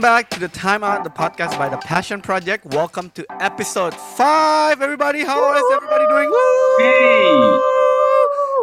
[0.00, 2.64] welcome back to the Time Out, the podcast by the Passion Project.
[2.64, 5.20] Welcome to episode five, everybody.
[5.24, 6.32] How is everybody doing?
[6.78, 7.60] Hey!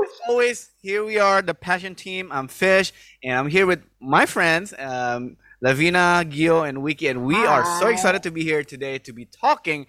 [0.02, 2.32] As always, here we are, the Passion team.
[2.32, 2.92] I'm Fish,
[3.22, 7.86] and I'm here with my friends, um, Lavina, Gio, and Wiki, and we are so
[7.86, 9.86] excited to be here today to be talking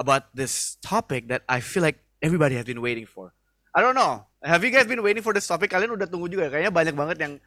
[0.00, 3.34] about this topic that I feel like everybody has been waiting for.
[3.72, 4.26] I don't know.
[4.42, 5.70] Have you guys been waiting for this topic?
[5.70, 6.50] Kalian udah tunggu juga.
[6.50, 7.38] Kayaknya banyak banget yang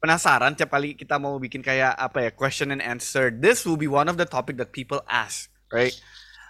[0.00, 3.28] penasaran tiap kali kita mau bikin kayak apa ya question and answer.
[3.30, 5.92] This will be one of the topic that people ask, right?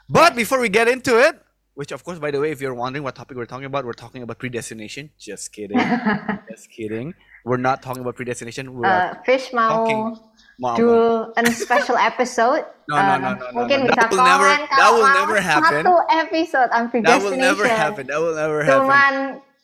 [0.07, 1.39] But before we get into it,
[1.75, 3.95] which of course by the way, if you're wondering what topic we're talking about, we're
[3.99, 5.11] talking about predestination.
[5.19, 5.79] Just kidding.
[6.51, 7.15] Just kidding.
[7.45, 8.75] We're not talking about predestination.
[8.75, 10.03] We're Uh, Fish mau Talking.
[10.61, 10.93] mau do
[11.33, 12.69] a special episode.
[12.85, 13.87] No, no, Uh, no, no, no, Mungkin no.
[13.89, 15.83] bisa That will never- that will never happen.
[15.89, 18.05] Satu episode on that will never happen.
[18.13, 18.85] That will never happen.
[18.85, 19.15] Cuman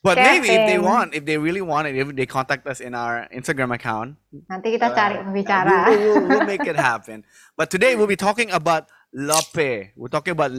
[0.06, 2.94] But maybe if they want, if they really want it, if they contact us in
[2.94, 4.14] our Instagram account,
[4.46, 5.74] nanti kita cari Uh, pembicara.
[5.90, 7.26] We'll, we'll- we'll make it happen.
[7.58, 9.58] But today we'll be talking about lope.
[9.98, 10.54] We're talking about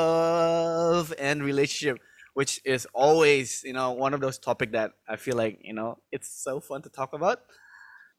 [0.00, 1.98] love and relationship,
[2.34, 5.98] which is always, you know, one of those topic that I feel like, you know,
[6.12, 7.40] it's so fun to talk about.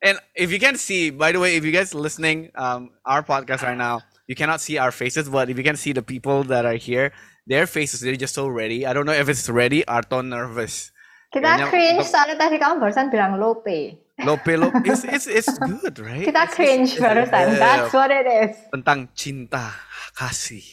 [0.02, 3.64] And if you can see, by the way, if you guys listening um, our podcast
[3.64, 6.66] right now, you cannot see our faces, but if you can see the people that
[6.66, 7.14] are here,
[7.48, 8.84] their faces, they're just so ready.
[8.86, 10.92] I don't know if it's ready atau nervous.
[11.32, 13.80] Kita Kayaknya cringe untuk- soalnya tadi kamu barusan bilang lope.
[14.20, 16.28] Lope, lope, it's, it's, it's good, right?
[16.28, 17.46] Kita It's- cringe it's- barusan.
[17.56, 17.60] yeah.
[17.60, 18.54] That's what it is.
[18.72, 19.72] tentang cinta,
[20.16, 20.64] kasih,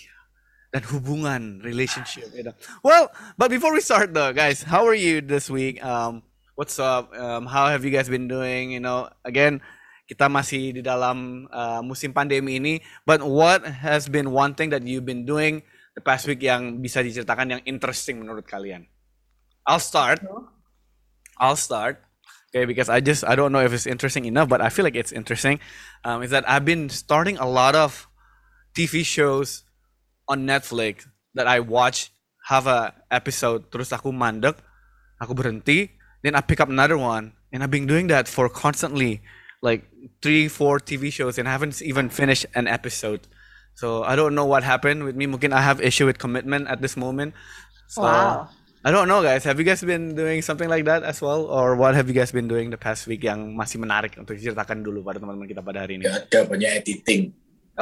[0.74, 2.30] dan hubungan, relationship.
[2.34, 2.56] You know.
[2.82, 5.78] Well, but before we start though, guys, how are you this week?
[5.84, 6.22] Um,
[6.58, 7.14] what's up?
[7.14, 8.72] Um, how have you guys been doing?
[8.72, 9.60] You know, again,
[10.08, 12.74] kita masih di dalam uh, musim pandemi ini.
[13.04, 15.62] But what has been one thing that you've been doing
[15.94, 18.86] the past week yang bisa diceritakan yang interesting menurut kalian?
[19.64, 20.20] I'll start.
[21.40, 22.02] I'll start.
[22.54, 24.94] Okay, because I just I don't know if it's interesting enough, but I feel like
[24.94, 25.58] it's interesting.
[26.06, 28.06] Um, is that I've been starting a lot of
[28.78, 29.66] TV shows
[30.30, 32.14] on Netflix that I watch
[32.46, 34.54] have a episode terus aku mandek,
[35.18, 35.90] aku berhenti,
[36.22, 39.22] then I pick up another one, and I've been doing that for constantly
[39.64, 39.88] like
[40.20, 43.26] three, four TV shows, and I haven't even finished an episode.
[43.74, 45.26] So I don't know what happened with me.
[45.26, 47.34] Mungkin I have issue with commitment at this moment.
[47.90, 48.48] So Wow.
[48.84, 49.48] I don't know, guys.
[49.48, 52.36] Have you guys been doing something like that as well, or what have you guys
[52.36, 55.88] been doing the past week yang masih menarik untuk diceritakan dulu pada teman-teman kita pada
[55.88, 56.04] hari ini?
[56.04, 57.32] Gak ada banyak editing.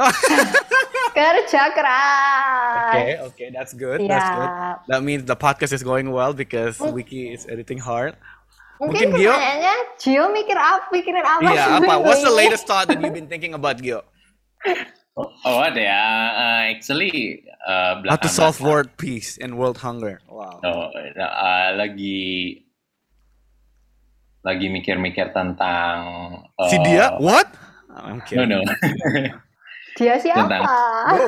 [1.13, 2.93] Kerja keras.
[2.95, 3.99] Okay, okay, that's good.
[4.07, 4.49] That's good.
[4.87, 8.15] That means the podcast is going well because Wiki is editing hard.
[8.79, 9.31] mungkin Mungkin Gio?
[9.35, 11.51] pertanyaannya Gio mikir apa, mikirin apa?
[11.51, 11.93] Iya, apa?
[11.99, 14.07] What's the latest thought that you've been thinking about, Gio?
[15.13, 16.03] Oh, oh, ada ya.
[16.33, 20.17] Uh, actually, uh, How to solve world peace and world hunger.
[20.25, 20.57] Wow.
[20.65, 22.65] Oh, uh, lagi
[24.41, 25.95] lagi mikir-mikir tentang
[26.57, 27.13] uh, Si dia?
[27.21, 27.45] What?
[27.93, 28.49] I'm No, kidding.
[28.49, 28.59] no.
[30.01, 30.49] Dia siapa?
[30.49, 31.25] Tentang- No.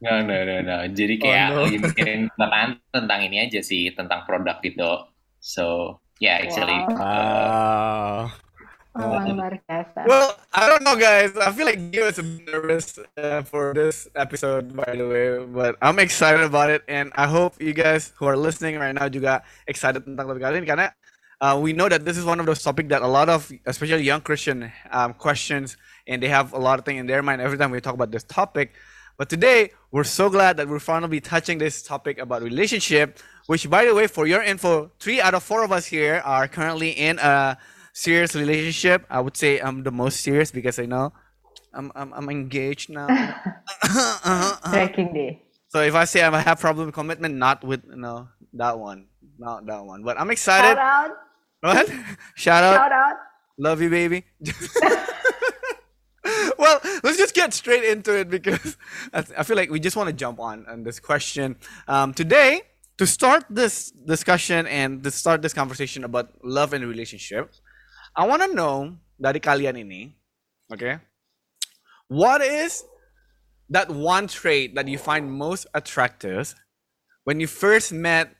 [0.08, 0.76] no, no, no, no.
[0.88, 1.62] Jadi kayak Oh, no.
[1.68, 5.12] lagi mikirin tentang tentang ini aja sih, tentang produk gitu.
[5.44, 6.72] So, yeah, actually.
[6.88, 8.32] Wow.
[8.90, 10.02] Oh, luar biasa.
[10.02, 11.30] Well, I don't know, guys.
[11.38, 15.38] I feel like you is a bit nervous uh, for this episode, by the way,
[15.46, 19.06] but I'm excited about it, and I hope you guys who are listening right now
[19.06, 20.90] juga excited tentang topik kali ini karena
[21.38, 24.02] uh, we know that this is one of those topics that a lot of, especially
[24.02, 25.78] young Christian, um, questions,
[26.10, 28.10] and they have a lot of things in their mind every time we talk about
[28.10, 28.74] this topic.
[29.14, 33.86] But today, we're so glad that we're finally touching this topic about relationship, which, by
[33.86, 37.22] the way, for your info, three out of four of us here are currently in
[37.22, 37.54] a
[38.00, 39.04] serious relationship.
[39.10, 41.12] I would say I'm the most serious because I know
[41.74, 43.06] I'm I'm, I'm engaged now.
[44.70, 45.42] Breaking day.
[45.68, 49.06] so if I say I have problem with commitment, not with you know that one,
[49.38, 50.02] not that one.
[50.02, 50.78] But I'm Shout excited.
[50.78, 51.10] out.
[51.60, 51.90] What?
[52.34, 52.76] Shout out.
[52.76, 53.16] Shout out.
[53.58, 54.24] Love you, baby.
[56.58, 58.78] well, let's just get straight into it because
[59.12, 61.56] I I feel like we just want to jump on on this question.
[61.86, 62.62] Um, today,
[62.96, 67.52] to start this discussion and to start this conversation about love and relationship,
[68.16, 70.14] I want to know dari kalian ini,
[70.72, 70.98] okay,
[72.10, 72.82] what is
[73.70, 76.54] that one trait that you find most attractive
[77.22, 78.34] when you first met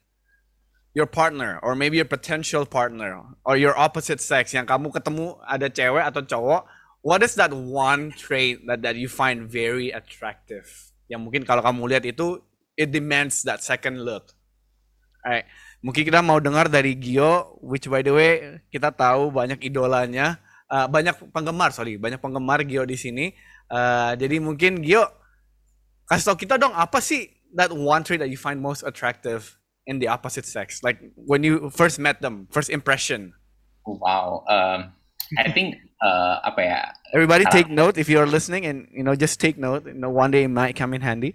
[0.90, 4.50] your partner or maybe your potential partner or your opposite sex?
[4.50, 6.62] Yang kamu ketemu ada cewek atau cowok
[7.06, 10.66] what is that one trait that that you find very attractive?
[11.06, 12.42] Yang mungkin kalau kamu lihat itu
[12.74, 14.34] it demands that second look
[15.20, 15.44] alright
[15.80, 18.32] mungkin kita mau dengar dari Gio which by the way
[18.68, 20.36] kita tahu banyak idolanya
[20.68, 23.26] uh, banyak penggemar sorry banyak penggemar Gio di sini
[23.70, 25.06] Uh, jadi mungkin Gio
[26.10, 30.02] kasih tau kita dong apa sih that one trait that you find most attractive in
[30.02, 33.30] the opposite sex like when you first met them first impression
[33.86, 34.44] Wow.
[34.46, 34.92] Um,
[35.38, 36.80] I think uh, apa ya?
[37.14, 37.52] Everybody Ah.
[37.54, 39.86] take note if you're listening and you know just take note.
[39.86, 41.34] You know one day it might come in handy.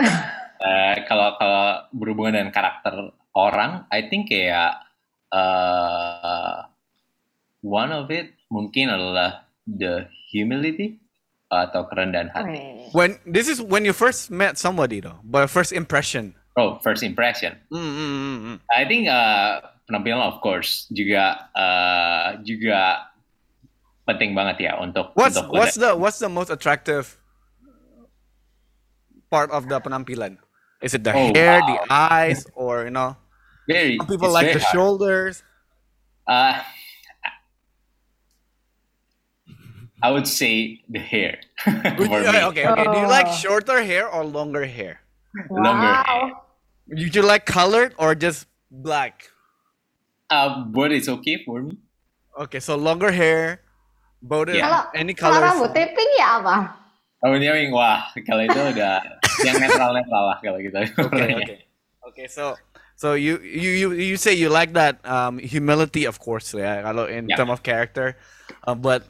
[0.00, 4.80] eh, kalau kalau berhubungan dengan karakter orang, I think kayak
[5.32, 6.66] uh,
[7.62, 10.98] one of it mungkin adalah the humility
[11.50, 12.90] atau kerendahan hati.
[12.94, 16.38] When this is when you first met somebody though, but first impression.
[16.58, 17.58] Oh, first impression.
[17.70, 18.56] Mm, mm, mm, mm.
[18.70, 23.10] I think uh, penampilan of course juga uh, juga
[24.06, 27.18] penting banget ya untuk What's untuk what's the what's the most attractive
[29.30, 30.42] part of the penampilan?
[30.80, 31.66] Is it the Oh, hair, wow.
[31.66, 33.16] the eyes, or you know?
[33.68, 34.72] very Some people like very the hard.
[34.74, 35.44] shoulders.
[36.26, 36.60] Uh,
[40.02, 41.38] I would say the hair.
[42.00, 42.44] Would you- me.
[42.48, 42.84] okay, okay.
[42.88, 43.36] Do you like Oh.
[43.36, 45.04] shorter hair or longer hair?
[45.52, 46.48] Longer Wow.
[46.88, 49.28] Would you like colored or just black?
[50.32, 51.76] Uh, but it's okay for me.
[52.48, 53.60] Okay, so longer hair,
[54.22, 54.64] both Yeah.
[54.64, 55.44] Kalau any kalau colors.
[55.52, 56.56] rambutnya pink ya apa?
[57.20, 60.76] Rambutnya wing, wah kalau itu udah yang netral netral lah kalau gitu.
[61.10, 61.58] Okay, okay,
[62.06, 62.26] okay.
[62.26, 62.56] So,
[62.96, 66.82] so you you you you say you like that um, humility, of course, yeah.
[66.82, 67.36] Kalau in Yeah.
[67.38, 68.18] terms of character,
[68.66, 69.06] uh, but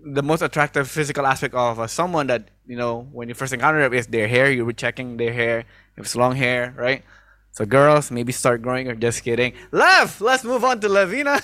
[0.00, 3.82] the most attractive physical aspect of uh, someone that you know when you first encounter
[3.82, 4.48] them is their hair.
[4.50, 5.68] You were checking their hair.
[5.98, 7.04] If it's long hair, right?
[7.52, 9.52] So girls maybe start growing or just kidding.
[9.74, 11.42] Lev, let's move on to Lavina.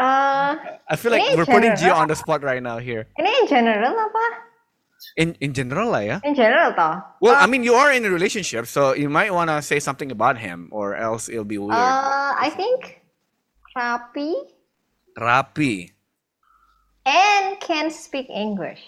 [0.00, 0.54] Eh,
[0.88, 3.06] I feel like we're putting Gio on the spot right now here.
[3.20, 4.24] ini in general apa?
[5.14, 6.16] In in general lah ya.
[6.26, 6.98] In general toh.
[7.22, 10.10] Well, I mean, you are in a relationship, so you might want to say something
[10.10, 11.78] about him, or else it'll be weird.
[11.78, 13.00] Uh, I think
[13.72, 14.34] rapi
[15.16, 15.92] Rapi.
[17.06, 18.82] and can speak English.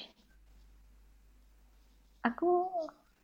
[2.24, 2.66] Aku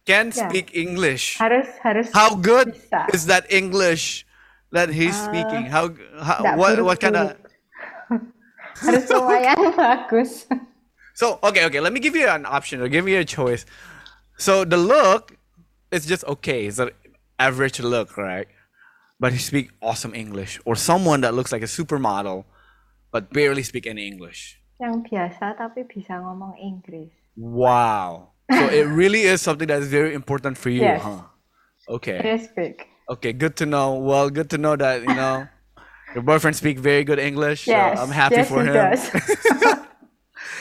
[0.05, 0.53] Can Yeah.
[0.53, 1.41] speak English.
[1.41, 3.09] harus harus How good bisa.
[3.17, 4.29] is that English
[4.69, 5.65] that he's Uh, speaking?
[5.73, 7.41] How, how what what kind of?
[8.85, 10.45] harus lumayan bagus.
[11.15, 11.81] So okay, okay.
[11.81, 12.81] Let me give you an option.
[12.83, 13.65] Or give you a choice.
[14.37, 15.37] So the look
[15.91, 16.67] is just okay.
[16.67, 16.91] It's an
[17.39, 18.49] average look, right?
[19.21, 22.45] But he speak awesome English, or someone that looks like a supermodel,
[23.15, 24.59] but barely speak any English.
[24.83, 27.15] Yang biasa tapi bisa ngomong Inggris.
[27.39, 28.35] Wow.
[28.51, 31.01] So it really is something that is very important for you, Yes.
[31.01, 31.23] huh?
[31.89, 32.19] Okay.
[32.21, 32.91] Dia speak.
[33.09, 33.95] Okay, good to know.
[33.95, 35.47] Well, good to know that, you know,
[36.15, 37.71] your boyfriend speak very good English.
[37.71, 37.97] Yes.
[37.97, 38.75] So I'm happy yes, for he him.
[38.75, 39.03] does.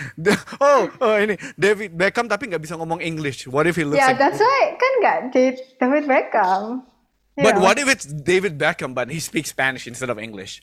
[0.61, 3.45] oh, oh ini David Beckham tapi nggak bisa ngomong English.
[3.47, 6.85] What if he looks ya, like that's why kan nggak David Beckham.
[7.33, 10.61] You But know, what if it's David Beckham but he speaks Spanish instead of English?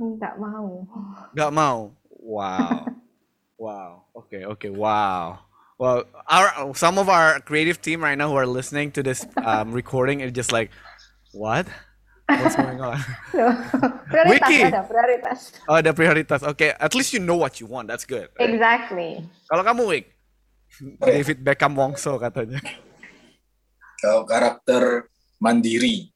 [0.00, 0.84] Nggak mau.
[1.36, 1.92] Gak mau.
[2.08, 2.88] Wow.
[3.60, 3.90] wow.
[4.16, 4.72] Okay, okay.
[4.72, 5.44] Wow.
[5.80, 9.72] Well, our some of our creative team right now who are listening to this um,
[9.72, 10.70] recording is just like,
[11.32, 11.64] what?
[12.38, 12.98] What's going on?
[13.34, 13.54] Loh,
[14.10, 14.62] prioritas Wiki.
[14.62, 15.38] ada prioritas.
[15.66, 16.40] Oh, ada prioritas.
[16.54, 17.90] Okay, at least you know what you want.
[17.90, 18.30] That's good.
[18.38, 19.26] Exactly.
[19.50, 20.04] Kalau kamu, Wik,
[21.02, 22.62] David Beckham Wongso katanya.
[23.98, 25.10] Kalau karakter
[25.42, 26.14] mandiri,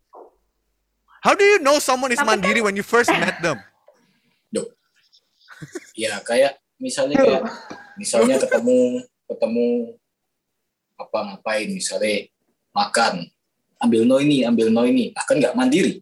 [1.25, 3.57] How do you know someone is Tapi mandiri when you first met them?
[4.53, 4.69] Duh.
[5.97, 7.43] ya kayak misalnya kayak
[7.97, 9.69] misalnya ketemu ketemu
[11.01, 12.29] apa ngapain misalnya
[12.77, 13.25] makan
[13.85, 16.01] ambil no ini ambil no ini bahkan nggak mandiri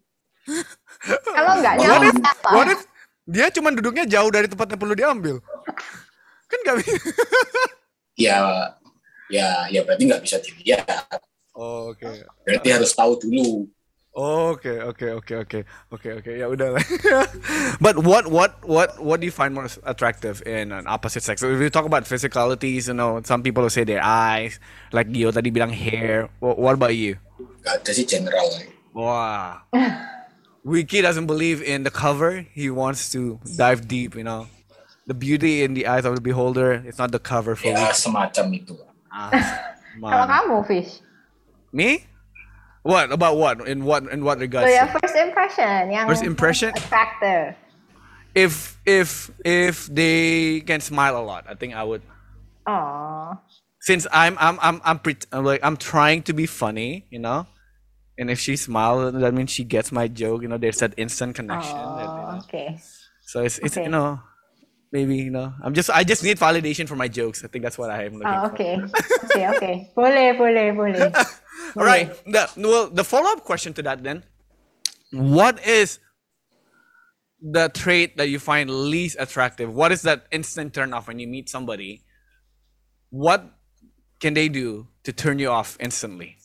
[1.23, 2.49] Kalau nggak What nyaman if- apa?
[2.51, 2.79] What if
[3.23, 5.35] dia cuma duduknya jauh dari tempat yang perlu diambil?
[6.47, 6.91] Kan nggak bisa.
[8.27, 8.37] ya
[9.27, 10.87] ya ya berarti nggak bisa dilihat
[11.53, 12.09] Oh, Oke.
[12.43, 13.67] berarti harus tahu dulu
[14.13, 15.59] Oke, oke, oke, oke,
[15.89, 16.31] oke, oke.
[16.37, 16.85] Ya udah lah.
[17.81, 21.41] But what, what, what, what do you find more attractive in an opposite sex?
[21.41, 24.61] So if we talk about physicalities, you know, some people will say their eyes,
[24.93, 26.29] like Gio tadi bilang hair.
[26.37, 27.17] What, what about you?
[27.63, 28.47] Nggak ada sih general
[28.93, 29.65] Wow.
[30.63, 32.45] Wiki doesn't believe in the cover.
[32.53, 34.45] He wants to dive deep, you know.
[35.09, 36.77] The beauty in the eyes of the beholder.
[36.85, 37.97] It's not the cover for ya Wiki.
[37.97, 38.77] semacam itu
[39.09, 39.29] Ah,
[39.97, 41.01] Kalau kamu, Fish.
[41.73, 42.05] Me?
[42.85, 43.65] What about what?
[43.67, 44.69] In what in what regards?
[44.69, 44.93] So regards?
[44.93, 46.69] ya first impression yang First impression?
[46.77, 47.57] attractive.
[48.37, 52.01] If if if they can smile a lot, I think I would.
[52.65, 53.37] Oh.
[53.83, 57.45] Since I'm I'm I'm I'm, pret- I'm like I'm trying to be funny, you know.
[58.17, 60.41] And if she smiles, that means she gets my joke.
[60.43, 61.77] You know, there's that instant connection.
[61.97, 62.41] that, you Oh, know.
[62.45, 62.77] okay.
[63.25, 63.85] So it's it's Okay.
[63.85, 64.19] you know,
[64.91, 67.43] maybe you know, I'm just I just need validation for my jokes.
[67.43, 68.53] I think that's what I am looking Oh, for.
[68.53, 68.77] okay.
[69.33, 69.75] Okay, okay.
[69.97, 71.09] Boleh, boleh, boleh.
[71.77, 72.13] All right.
[72.29, 74.21] The, well, the follow up question to that then,
[75.11, 75.97] what is
[77.41, 79.73] the trait that you find least attractive?
[79.73, 82.03] What is that instant turn off when you meet somebody?
[83.09, 83.49] What
[84.19, 86.37] can they do to turn you off instantly?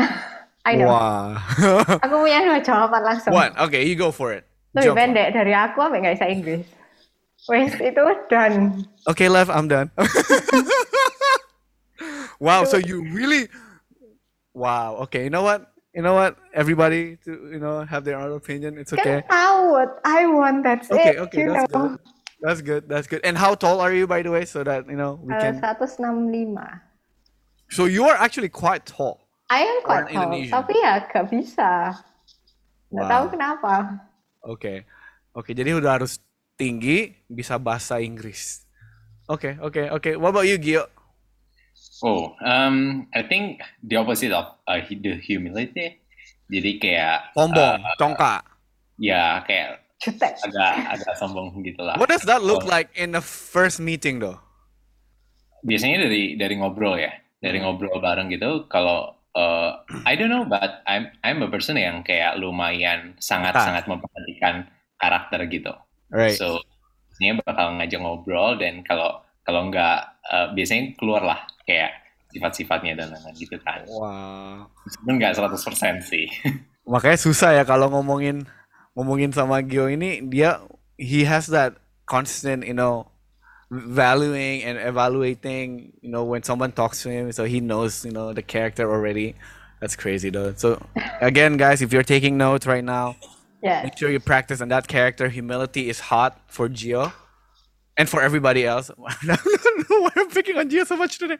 [0.68, 0.92] I know.
[0.92, 1.40] Wow.
[2.04, 3.32] Aku punya dua jawaban langsung.
[3.32, 3.56] what?
[3.56, 4.44] Okay, you go for it.
[4.76, 5.00] Lebih jump on.
[5.02, 6.62] pendek dari aku apa nggak bisa Inggris.
[7.48, 8.84] Wes itu done.
[9.08, 9.88] Okay, Lev, I'm done.
[12.38, 13.48] wow, so you really
[14.52, 15.24] Wow, okay.
[15.24, 15.72] You know what?
[15.94, 16.36] You know what?
[16.52, 18.76] Everybody to you know have their own opinion.
[18.78, 19.22] It's okay.
[19.22, 20.64] Kan tahu what I want.
[20.66, 21.18] That's Okay, it.
[21.30, 21.88] okay, you that's know.
[21.88, 21.98] good.
[22.42, 22.82] That's good.
[22.88, 23.20] That's good.
[23.24, 25.54] And how tall are you by the way so that you know we Eh, can
[25.62, 26.58] 165.
[27.70, 29.22] So you are actually quite tall.
[29.50, 30.52] I am quite tall, Indonesian.
[30.54, 31.70] tapi ya gak bisa.
[32.90, 33.06] Wow.
[33.06, 33.74] tahu kenapa.
[34.42, 34.86] Oke.
[35.30, 36.18] Oke, jadi udah harus
[36.54, 38.66] tinggi, bisa bahasa Inggris.
[39.26, 40.10] Oke, oke, oke.
[40.18, 40.86] What about you, Gio?
[42.02, 46.02] Oh, um, I think the opposite of uh, the humility.
[46.50, 48.42] Jadi kayak Sombong, uh, congkak.
[48.98, 50.34] ya kayak Jutek.
[50.42, 51.94] agak agak sombong gitu lah.
[51.94, 52.72] What does that look Oh.
[52.72, 54.40] like in the first meeting though?
[55.62, 58.64] Biasanya dari dari ngobrol ya, dari ngobrol bareng gitu.
[58.66, 63.64] Kalau uh, I don't know, but I'm I'm a person yang kayak lumayan sangat Ah.
[63.66, 65.72] sangat memperhatikan karakter gitu.
[66.10, 66.34] Right.
[66.34, 66.60] So
[67.14, 69.98] biasanya bakal ngajak ngobrol dan kalau kalau nggak
[70.30, 71.92] uh, biasanya keluar lah kayak
[72.30, 73.82] sifat-sifatnya dan lain-lain gitu kan.
[73.90, 74.70] Wow.
[74.86, 76.26] Meskipun nggak 100% sih.
[76.92, 78.46] Makanya susah ya kalau ngomongin
[78.94, 80.62] ngomongin sama Gio ini dia
[80.98, 83.06] he has that constant, you know,
[83.70, 88.32] valuing and evaluating, you know, when someone talks to him, so he knows, you know,
[88.32, 89.34] the character already.
[89.80, 90.54] That's crazy though.
[90.54, 90.82] So
[91.20, 93.16] again, guys, if you're taking notes right now,
[93.62, 93.84] Yes.
[93.84, 95.28] make sure you practice on that character.
[95.28, 97.12] Humility is hot for Gio
[97.98, 98.90] and for everybody else.
[99.06, 101.36] I don't know why I'm picking on Gio so much today.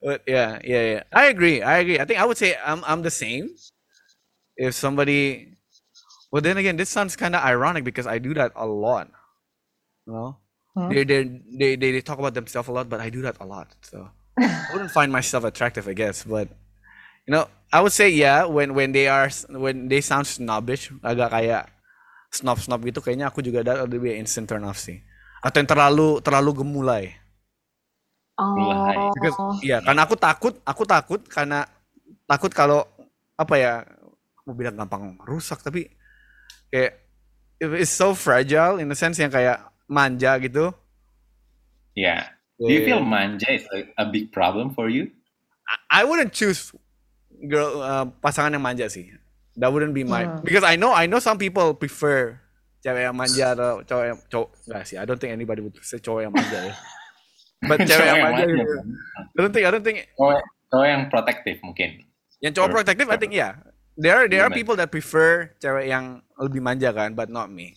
[0.00, 1.02] But yeah, yeah, yeah.
[1.12, 1.60] I agree.
[1.62, 2.00] I agree.
[2.00, 3.50] I think I would say I'm I'm the same.
[4.56, 5.56] If somebody
[6.30, 9.10] well then again, this sounds kinda ironic because I do that a lot.
[10.06, 10.36] You know?
[10.72, 10.88] Huh?
[10.88, 11.20] They, they
[11.52, 13.68] they they they talk about themselves a lot, but I do that a lot.
[13.84, 14.08] So
[14.40, 16.24] I wouldn't find myself attractive, I guess.
[16.24, 16.48] But
[17.28, 18.48] you know, I would say yeah.
[18.48, 21.68] When when they are when they sound snobbish, agak kayak
[22.32, 25.04] snob snob gitu, kayaknya aku juga be an instant turn off sih.
[25.44, 27.04] Atau yang terlalu terlalu gemulai.
[28.40, 29.12] Mulai.
[29.12, 29.54] Because Oh.
[29.60, 31.68] iya, karena aku takut, aku takut karena
[32.24, 32.88] takut kalau
[33.36, 33.72] apa ya
[34.48, 35.86] mau bilang gampang rusak tapi
[36.72, 36.98] kayak
[37.60, 40.74] it's so fragile in the sense yang kayak manja gitu.
[41.94, 42.32] Yeah.
[42.56, 43.10] Do you feel Yeah.
[43.10, 45.10] manja is like a big problem for you?
[45.90, 46.70] I wouldn't choose
[47.48, 49.12] girl uh, pasangan yang manja sih.
[49.58, 50.40] That wouldn't be my Hmm.
[50.46, 52.40] because I know I know some people prefer
[52.80, 54.96] cewek yang manja atau cowok yang cowok enggak sih.
[54.96, 56.74] I don't think anybody would say cowok yang manja ya.
[57.66, 58.56] But cewek yang yang manja manja.
[58.56, 58.76] gitu.
[59.20, 61.90] I don't think I don't think Cowok, cowok yang protektif mungkin.
[62.42, 63.58] yang cowok protektif I think yeah.
[63.92, 67.76] There are there are people that prefer cewek yang lebih manja kan, but not me.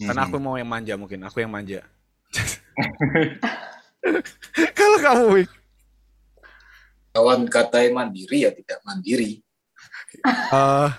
[0.00, 1.84] Karena aku mau yang manja mungkin, aku yang manja.
[4.78, 5.50] Kalau kamu Wik,
[7.10, 9.42] Kawan katai mandiri ya tidak mandiri.
[10.54, 10.90] eh,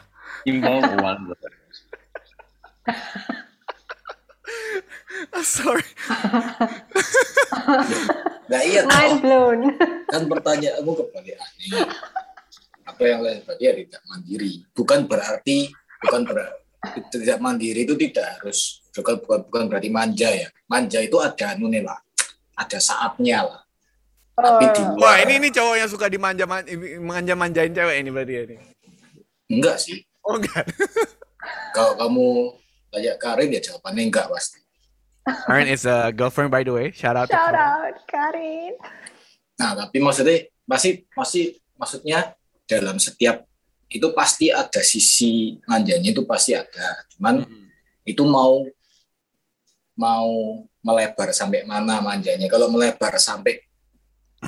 [0.43, 1.51] Imbau one brother.
[5.41, 5.85] sorry.
[8.51, 9.59] Nah iya Mind blown.
[10.11, 11.87] kan pertanyaanmu kembali aneh.
[12.83, 14.67] Apa yang lain tadi ya tidak mandiri.
[14.75, 15.71] Bukan berarti
[16.03, 16.60] bukan berarti
[17.13, 20.49] tidak mandiri itu tidak harus bukan bukan, bukan berarti manja ya.
[20.65, 21.99] Manja itu ada anu nih lah,
[22.57, 23.61] ada saatnya lah.
[24.33, 24.97] Tapi di Oh.
[24.97, 26.49] Wah, luar ini ini cowok yang suka dimanja
[26.97, 28.55] manja manjain cewek ini berarti ya ini.
[29.51, 30.01] enggak sih.
[30.25, 30.65] Oh enggak.
[31.75, 32.25] Kalau kamu
[32.89, 34.59] tanya Karin ya jawabannya enggak pasti.
[35.45, 36.89] Aaron is a girlfriend by the way.
[36.89, 37.61] Shout out to Shout Karin.
[37.61, 38.73] out, Karin.
[39.61, 42.33] Nah, tapi maksudnya masih masih maksudnya
[42.65, 43.45] dalam setiap
[43.91, 47.03] itu pasti ada sisi manjanya itu pasti ada.
[47.11, 47.43] Cuman
[48.07, 48.63] itu mau
[49.99, 50.31] mau
[50.81, 52.47] melebar sampai mana manjanya.
[52.47, 53.59] Kalau melebar sampai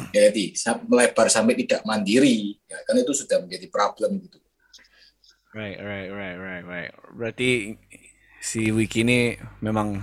[0.10, 4.42] jadi sa- melebar sampai tidak mandiri, ya kan itu sudah menjadi problem gitu.
[5.54, 6.92] Right, right, right, right, right.
[7.14, 7.78] Berarti
[8.42, 10.02] si Wiki ini memang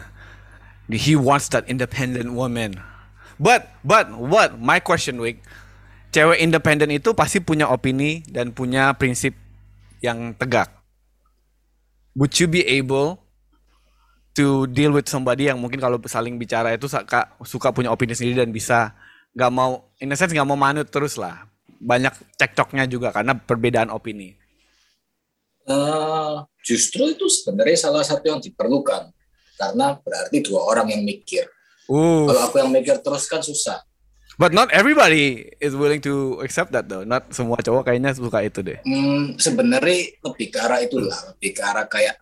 [0.86, 2.78] he wants that independent woman.
[3.40, 4.60] But, but, what?
[4.60, 5.42] My question, Wik.
[6.10, 9.30] Cewek independen itu pasti punya opini dan punya prinsip
[10.02, 10.66] yang tegak.
[12.18, 13.22] Would you be able
[14.34, 18.42] to deal with somebody yang mungkin kalau saling bicara itu suka, suka punya opini sendiri
[18.42, 18.90] dan bisa
[19.38, 21.46] nggak mau, in a sense nggak mau manut terus lah.
[21.78, 24.34] Banyak cekcoknya juga karena perbedaan opini.
[25.70, 26.34] Eh,
[26.66, 29.14] justru itu sebenarnya salah satu yang diperlukan
[29.54, 31.46] karena berarti dua orang yang mikir.
[31.86, 32.26] Uh.
[32.26, 33.78] Kalau aku yang mikir terus kan susah.
[34.40, 37.04] But not everybody is willing to accept that though.
[37.04, 38.80] Not semua cowok kayaknya suka itu deh.
[38.88, 42.16] Hmm, sebenarnya lebih ke arah itulah, lebih ke arah kayak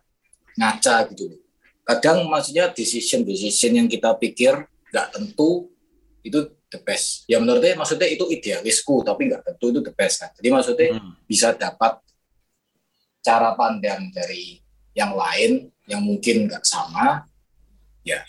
[0.59, 1.39] ngaca gitu.
[1.87, 5.71] Kadang maksudnya decision decision yang kita pikir nggak tentu
[6.19, 7.23] itu the best.
[7.31, 10.29] Ya menurutnya maksudnya itu idealisku, tapi nggak tentu itu the best kan.
[10.35, 11.15] Jadi maksudnya Hmm.
[11.23, 12.03] bisa dapat
[13.23, 14.59] cara pandang dari
[14.91, 17.23] yang lain yang mungkin nggak sama
[18.03, 18.19] ya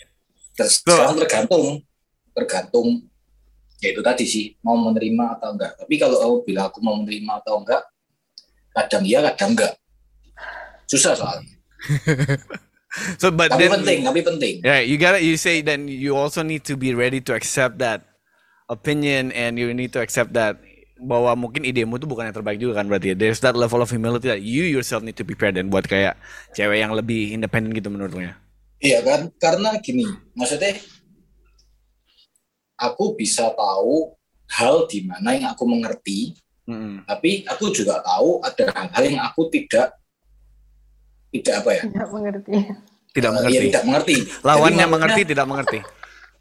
[0.55, 1.83] terus So- tergantung
[2.31, 3.10] tergantung
[3.81, 7.41] ya itu tadi sih mau menerima atau enggak tapi kalau aku bilang aku mau menerima
[7.41, 7.81] atau enggak
[8.71, 9.73] kadang iya kadang enggak
[10.85, 11.49] susah soalnya
[12.91, 15.23] So but tapi then penting tapi penting Yeah, you gotta.
[15.23, 18.03] You say then you also need to be ready to accept that
[18.67, 20.59] opinion, and you need to accept that
[21.01, 23.11] bahwa mungkin idemu tuh bukan yang terbaik juga kan berarti.
[23.11, 23.15] ya.
[23.15, 26.19] There's that level of humility that you yourself need to be prepared dan buat kayak
[26.53, 28.37] cewek yang lebih independen gitu menurutnya.
[28.83, 30.77] Iya kan, karena gini, maksudnya
[32.81, 34.17] aku bisa tahu
[34.49, 36.33] hal di mana yang aku mengerti,
[36.65, 37.05] Mm-mm.
[37.05, 39.93] tapi aku juga tahu ada hal-hal yang aku tidak
[41.31, 42.51] tidak apa ya, Tidak mengerti.
[43.11, 43.55] Tidak eh, mengerti.
[43.55, 44.15] ya tidak mengerti.
[44.43, 45.79] Lawannya Jadi mengerti tidak mengerti.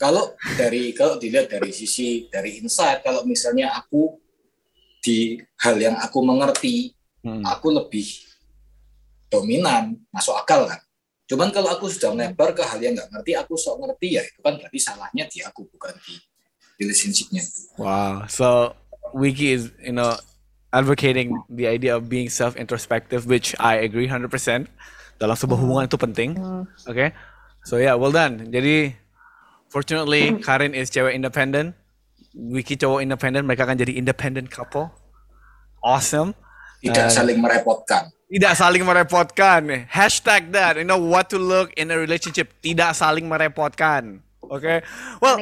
[0.01, 0.25] Kalau
[0.57, 4.17] dari kalau dilihat dari sisi dari insight, kalau misalnya aku
[5.05, 7.45] di hal yang aku mengerti, Hmm.
[7.45, 8.09] aku lebih
[9.29, 10.81] dominan, masuk akal kan.
[11.29, 14.41] Cuman kalau aku sudah melebar ke hal yang nggak ngerti, aku sok ngerti ya itu
[14.41, 16.17] kan berarti salahnya di aku bukan di
[16.81, 17.45] relationship-nya.
[17.77, 18.25] Wow.
[18.27, 18.75] So
[19.13, 20.17] Wiki is you know
[20.73, 24.27] advocating the idea of being self introspective, which I agree 100%.
[25.21, 26.31] Dalam sebuah hubungan itu penting.
[26.89, 27.13] Oke.
[27.69, 28.49] So yeah, well done.
[28.49, 28.97] Jadi
[29.69, 31.77] fortunately Karin is cewek independent.
[32.33, 34.89] Wiki cowok independent, mereka akan jadi independent couple.
[35.83, 36.33] Awesome.
[36.81, 38.09] Tidak Eh, saling merepotkan.
[38.31, 39.91] Tidak saling merepotkan.
[39.91, 40.79] Hashtag that.
[40.79, 42.55] You know what to look in a relationship.
[42.63, 44.23] Tidak saling merepotkan.
[44.51, 44.83] Okay.
[45.23, 45.39] Well.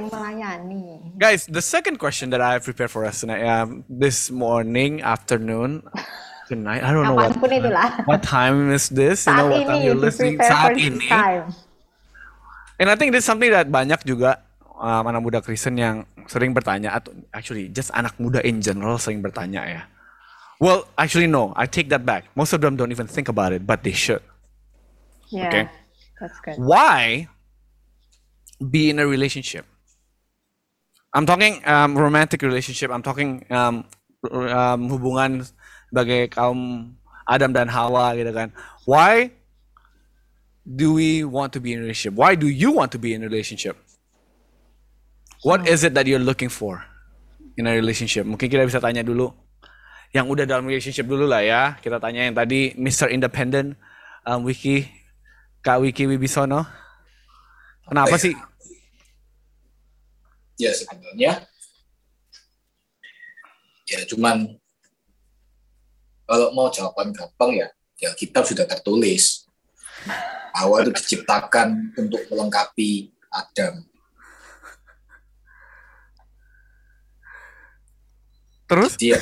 [1.17, 5.83] Guys, the second question that I have prepared for us tonight, um, this morning, afternoon,
[6.47, 8.05] tonight, I don't know what, itulah.
[8.05, 11.09] what time is this, you know, what time you you're listening, saat ini.
[11.09, 11.49] time.
[12.79, 14.45] And I think this is something that banyak juga
[14.77, 19.25] um, anak muda Kristen yang sering bertanya, atau actually just anak muda in general sering
[19.25, 19.83] bertanya ya.
[20.61, 22.29] Well, actually no, I take that back.
[22.37, 24.21] Most of them don't even think about it, but they should.
[25.33, 25.65] Yeah, Okay.
[26.21, 26.57] that's good.
[26.61, 27.29] why
[28.59, 29.65] be in a relationship?
[31.15, 32.91] I'm talking um, romantic relationship.
[32.91, 33.89] I'm talking um,
[34.31, 35.49] um, hubungan
[35.89, 36.93] sebagai kaum
[37.25, 38.53] Adam dan Hawa gitu kan.
[38.85, 39.33] Why
[40.65, 42.17] do we want to be in a relationship?
[42.17, 43.77] Why do you want to be in a relationship?
[45.41, 46.85] What is it that you're looking for
[47.57, 48.29] in a relationship?
[48.29, 49.33] Mungkin kita bisa tanya dulu
[50.13, 51.63] yang udah dalam relationship dulu lah ya.
[51.81, 53.09] Kita tanya yang tadi Mr.
[53.09, 53.77] Independent,
[54.29, 54.89] um, Wiki,
[55.65, 56.69] Kak Wiki Wibisono.
[57.89, 58.37] Kenapa sih?
[60.59, 61.49] Ya sebenarnya
[63.89, 64.61] ya cuman
[66.29, 69.49] kalau mau jawaban gampang ya ya kitab sudah tertulis
[70.59, 73.87] Hawa itu diciptakan untuk melengkapi Adam.
[78.69, 78.93] Terus?
[78.99, 79.21] Jadi ya,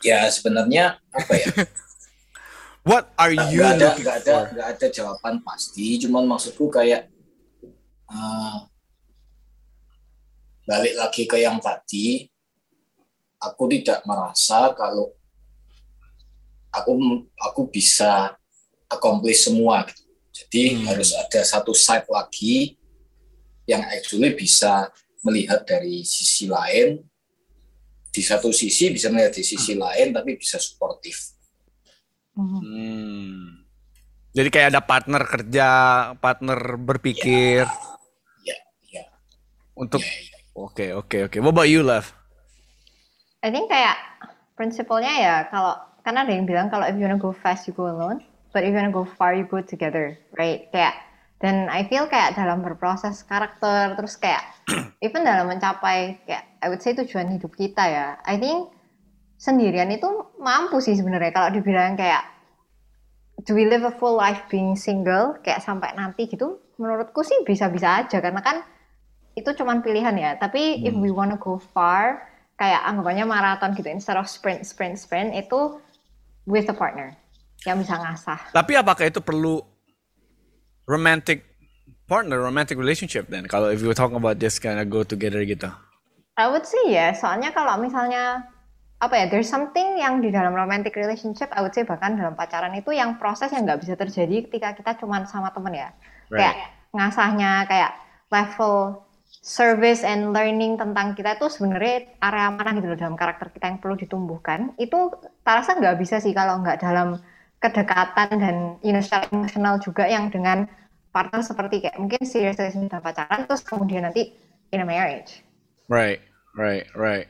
[0.00, 1.48] ya sebenarnya apa ya?
[2.84, 4.44] What are you nggak ada looking nggak ada for?
[4.52, 7.08] nggak ada jawaban pasti cuman maksudku kayak
[8.12, 8.56] eh,
[10.68, 12.28] balik lagi ke yang tadi
[13.40, 15.16] aku tidak merasa kalau
[16.72, 16.92] aku
[17.40, 18.36] aku bisa
[18.88, 20.04] accomplish semua gitu.
[20.44, 20.84] jadi Hmm.
[20.92, 22.76] harus ada satu side lagi
[23.64, 24.92] yang actually bisa
[25.24, 27.00] melihat dari sisi lain
[28.12, 31.33] di satu sisi bisa melihat di sisi lain tapi bisa suportif.
[32.34, 33.62] Hmm.
[34.34, 35.68] Jadi kayak ada partner kerja,
[36.18, 37.62] partner berpikir
[38.42, 38.56] ya
[38.90, 39.04] ya
[39.78, 40.34] untuk ya, ya.
[40.54, 41.36] Oke, oke, oke.
[41.42, 42.14] What about you, Lev?
[43.42, 43.94] I think kayak
[44.58, 47.86] prinsipalnya ya kalau karena ada yang bilang kalau if you wanna go fast you go
[47.86, 50.66] alone, but if you wanna go far you go together, right?
[50.74, 50.98] Kayak
[51.38, 54.42] dan I feel kayak dalam berproses karakter terus kayak
[55.06, 58.06] even dalam mencapai kayak I would say tujuan hidup kita ya.
[58.26, 58.73] I think
[59.38, 60.08] sendirian itu
[60.40, 61.32] mampu sih sebenarnya.
[61.34, 62.22] Kalau dibilang kayak
[63.44, 65.36] do we live a full life being single?
[65.44, 68.18] Kayak sampai nanti gitu menurutku sih bisa-bisa aja.
[68.22, 68.62] Karena kan
[69.34, 70.30] itu cuman pilihan ya.
[70.38, 75.34] Tapi if we wanna go far kayak anggapannya maraton gitu instead of sprint sprint sprint
[75.34, 75.82] itu
[76.46, 77.18] with a partner
[77.66, 78.54] yang bisa ngasah.
[78.54, 79.58] Tapi apakah itu perlu
[80.86, 81.42] romantic
[82.06, 83.48] partner, romantic relationship then?
[83.48, 85.72] Kalau if you were talking about just kind of go together gitu.
[86.34, 88.53] I would say ya soalnya kalau misalnya
[89.02, 92.72] apa ya there's something yang di dalam romantic relationship I would say bahkan dalam pacaran
[92.78, 95.90] itu yang proses yang nggak bisa terjadi ketika kita cuman sama temen ya.
[96.30, 96.56] Kayak
[96.94, 97.92] ngasahnya kayak
[98.32, 99.04] level
[99.44, 103.78] service and learning tentang kita itu sebenarnya area mana gitu loh dalam karakter kita yang
[103.82, 104.72] perlu ditumbuhkan.
[104.80, 105.12] Itu
[105.44, 107.20] tak rasa nggak bisa sih kalau nggak dalam
[107.60, 110.64] kedekatan dan you know, secara emosional juga yang dengan
[111.12, 114.32] partner seperti kayak mungkin serious relationship dan pacaran terus kemudian nanti
[114.72, 115.44] in a marriage.
[115.86, 116.24] Right,
[116.56, 117.28] right, right.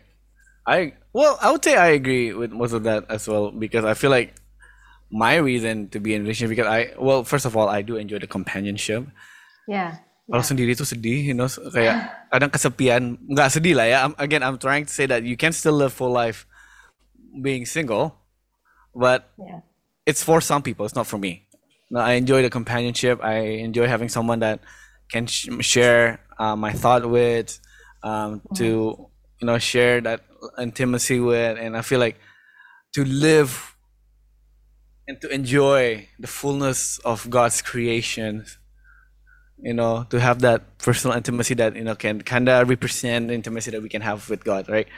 [0.65, 3.95] I well, I would say I agree with most of that as well because I
[3.95, 4.35] feel like
[5.15, 7.95] my reason to be in a relationship because I well first of all I do
[7.97, 9.07] enjoy the companionship.
[9.71, 10.03] Yeah.
[10.25, 13.99] Kalau sendiri tuh sedih, you know, kayak kadang kesepian, nggak sedih lah ya.
[14.09, 16.49] I'm, again, I'm trying to say that you can still live full life
[17.45, 18.17] being single,
[18.97, 19.61] but Yeah.
[20.09, 20.89] it's for some people.
[20.89, 21.45] It's not for me.
[21.93, 23.21] No, I enjoy the companionship.
[23.21, 24.65] I enjoy having someone that
[25.13, 27.61] can sh- share uh, my thought with,
[28.01, 28.97] um, to
[29.39, 30.25] you know share that
[30.59, 32.19] intimacy with, and I feel like
[32.95, 33.77] to live
[35.07, 38.47] and to enjoy the fullness of God's creation.
[39.63, 43.35] You know, to have that personal intimacy that you know can kind of represent the
[43.35, 44.89] intimacy that we can have with God, right?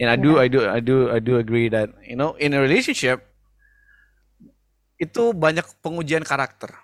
[0.00, 2.60] And I do, I do, I do, I do agree that you know, in a
[2.60, 3.22] relationship,
[4.98, 6.74] itu banyak pengujian karakter.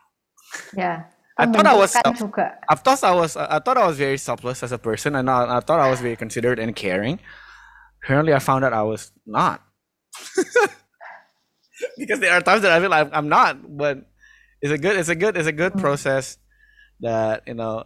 [0.76, 1.10] Yeah.
[1.34, 1.96] I thought I was.
[1.96, 5.58] I thought I was, I thought I was very selfless as a person, and I,
[5.58, 7.18] I thought I was very considerate and caring.
[8.04, 9.64] Apparently, I found out I was not.
[11.98, 14.04] because there are times that I feel like I'm not, but
[14.60, 16.36] it's a good, it's a good, it's a good process
[17.00, 17.84] that you know.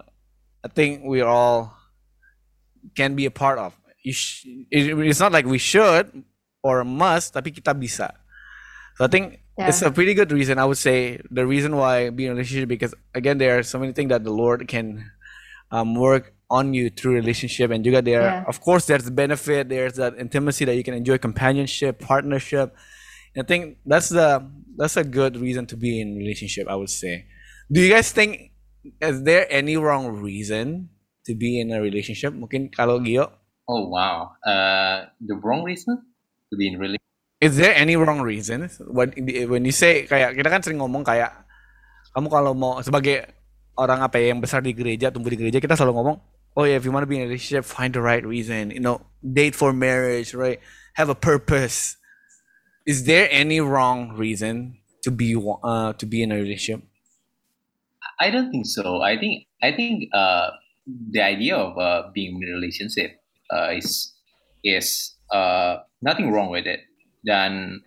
[0.58, 1.72] I think we all
[2.96, 3.78] can be a part of.
[4.04, 6.24] Sh- it's not like we should
[6.62, 8.10] or must, tapi kita bisa.
[8.98, 10.58] So I think it's a pretty good reason.
[10.58, 13.78] I would say the reason why being in a relationship because again there are so
[13.78, 15.10] many things that the Lord can
[15.70, 18.48] um, work on you through relationship, and juga there, Yeah.
[18.48, 19.68] of course, there's benefit.
[19.68, 22.72] There's that intimacy that you can enjoy, companionship, partnership.
[23.36, 24.40] And I think that's the
[24.80, 26.64] that's a good reason to be in relationship.
[26.66, 27.28] I would say.
[27.68, 28.56] Do you guys think
[29.04, 30.88] is there any wrong reason
[31.28, 32.32] to be in a relationship?
[32.32, 33.28] Mungkin kalau Gio,
[33.68, 34.32] Oh wow.
[34.40, 36.00] Uh, the wrong reason
[36.48, 37.04] to be in relationship.
[37.44, 39.12] Is there any wrong reason when
[39.52, 41.30] when you say kayak kita kan sering ngomong kayak
[42.16, 43.28] kamu kalau mau sebagai
[43.76, 46.16] orang apa ya yang besar di gereja tumbuh di gereja kita selalu ngomong
[46.56, 48.80] oh yeah if you want to be in a relationship find the right reason you
[48.80, 50.60] know date for marriage right?
[50.94, 51.96] Have a purpose.
[52.86, 56.86] Is there any wrong reason to be uh, to be in a relationship?
[58.20, 59.02] I don't think so.
[59.02, 60.50] I think I think uh,
[60.86, 63.20] the idea of uh, being in a relationship
[63.52, 64.14] uh, is
[64.64, 66.80] is uh, nothing wrong with it.
[67.22, 67.84] Dan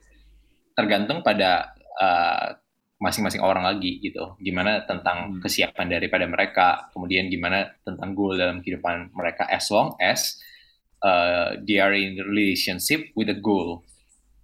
[0.77, 2.60] tergantung pada uh,
[3.01, 4.37] masing-masing orang lagi gitu.
[4.37, 5.39] Gimana tentang Hmm.
[5.41, 10.37] kesiapan daripada mereka, kemudian gimana tentang goal dalam kehidupan mereka as long as
[11.01, 13.81] uh, they are in relationship with a goal.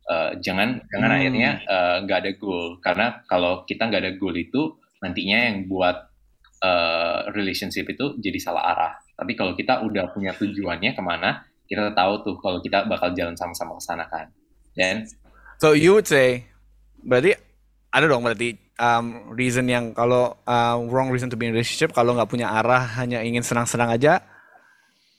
[0.10, 1.18] Uh, jangan jangan Hmm.
[1.22, 6.10] akhirnya uh, nggak ada goal karena kalau kita nggak ada goal itu nantinya yang buat
[6.66, 8.94] uh, relationship itu jadi salah arah.
[9.14, 13.38] Tapi kalau kita udah punya tujuannya ke mana, kita tahu tuh kalau kita bakal jalan
[13.38, 14.34] sama-sama ke sana kan.
[14.74, 15.06] Dan
[15.62, 16.50] so you would say
[17.06, 17.38] berarti
[17.92, 22.14] ada dong berarti um, reason yang kalau uh, wrong reason to be in relationship kalau
[22.14, 24.22] nggak punya arah hanya ingin senang-senang aja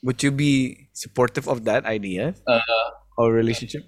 [0.03, 2.35] would you be supportive of that idea?
[2.47, 3.83] Uh, or relationship?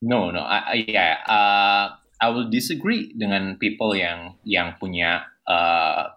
[0.00, 1.84] No, no, I, I- yeah, uh,
[2.20, 6.12] I will disagree dengan people yang yang punya uh,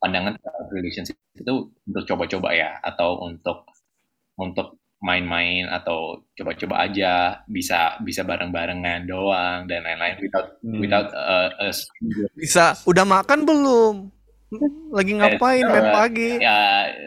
[0.00, 0.40] pandangan
[0.72, 3.68] relationship itu untuk coba-coba ya atau untuk
[4.40, 5.98] untuk main-main atau
[6.32, 7.12] coba-coba aja
[7.44, 10.80] bisa bisa bareng-barengan doang dan lain-lain without Hmm.
[10.80, 12.26] without uh, a stranger.
[12.34, 12.72] bisa.
[12.84, 13.94] Udah makan belum?
[14.88, 15.60] Lagi ngapain?
[15.62, 16.30] Main Eh, pagi.
[16.38, 16.58] ya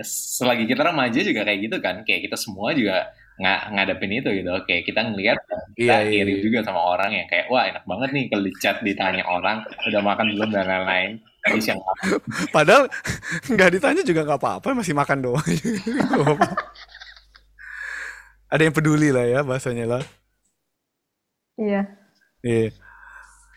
[0.04, 1.96] selagi kita remaja juga kayak gitu kan.
[2.04, 3.08] Kayak kita semua juga
[3.38, 4.50] nggak ngadepin itu gitu.
[4.64, 5.38] Kayak kita ngelihat
[5.74, 6.44] kita Iya, iya, iri iya.
[6.44, 9.58] juga sama orang yang kayak wah enak banget nih kalau di chat ditanya orang
[9.88, 10.50] udah makan belum?
[10.52, 11.12] dan lain-lain.
[11.40, 11.94] Tadi siang apa
[12.52, 12.84] padahal
[13.56, 15.48] nggak ditanya juga nggak apa-apa masih makan doang.
[18.48, 20.04] ada yang peduli lah ya bahasanya lah
[21.58, 21.90] Iya.
[22.46, 22.70] Yeah.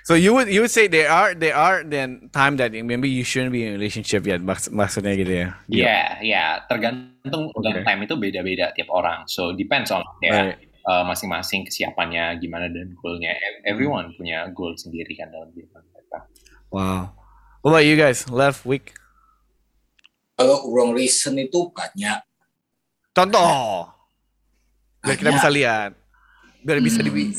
[0.08, 3.20] So you would you would say there are there are then time that maybe you
[3.20, 5.48] shouldn't be in a relationship yet maks- maksudnya gitu ya?
[5.68, 7.60] ya ya tergantung Oke.
[7.60, 10.56] dan time itu beda-beda tiap orang so depends on ya Right.
[10.88, 13.36] uh, masing-masing kesiapannya gimana dan goalnya
[13.68, 16.24] everyone punya goal sendiri kan dalam kehidupan mereka
[16.72, 17.12] Wow.
[17.60, 18.24] What about you guys?
[18.32, 18.96] Left week.
[20.32, 22.24] Kalau wrong reason itu banyak.
[23.12, 23.84] Contoh.
[25.00, 25.90] Biar kita bisa lihat.
[26.60, 27.32] Biar bisa di Hmm.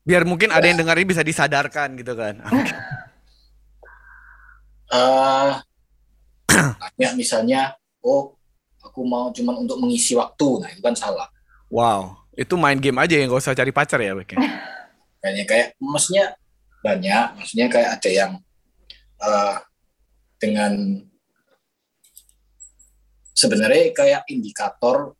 [0.00, 2.40] biar mungkin ada yang dengerin bisa disadarkan gitu kan.
[4.90, 5.50] Eh,
[6.98, 8.34] banyak misalnya, oh
[8.82, 11.30] aku mau cuman untuk mengisi waktu, nah itu kan salah.
[11.70, 12.18] Wow.
[12.34, 14.34] Itu main game aja yang gak usah cari pacar ya, Bek?
[15.22, 16.34] Kayaknya kayak, maksudnya
[16.82, 18.32] banyak, maksudnya kayak ada yang
[19.22, 19.56] eh,
[20.42, 20.72] dengan
[23.30, 25.14] sebenarnya kayak indikator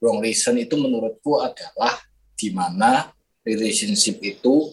[0.00, 2.00] wrong reason itu menurutku adalah
[2.34, 3.12] di mana
[3.44, 4.72] relationship itu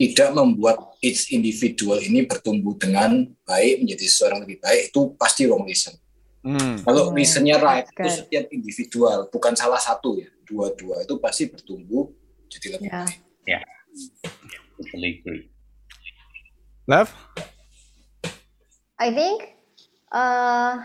[0.00, 5.66] tidak membuat each individual ini bertumbuh dengan baik menjadi seorang lebih baik itu pasti wrong
[5.68, 5.94] reason.
[6.44, 6.76] Hmm.
[6.84, 11.48] Kalau Hmm, reasonnya right that's itu setiap individual bukan salah satu ya dua-dua itu pasti
[11.48, 12.08] bertumbuh
[12.52, 13.04] jadi lebih Ya.
[13.04, 13.18] baik.
[13.44, 13.62] Yeah,
[14.80, 15.44] totally agree.
[16.88, 17.08] Lev?
[19.00, 19.56] I think
[20.12, 20.84] uh,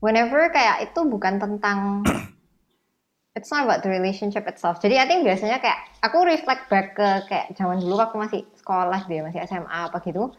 [0.00, 2.02] whenever kayak itu bukan tentang
[3.34, 4.78] it's not about the relationship itself.
[4.78, 9.04] Jadi I think biasanya kayak aku reflect back ke kayak zaman dulu waktu masih sekolah
[9.10, 10.30] dia masih SMA apa gitu.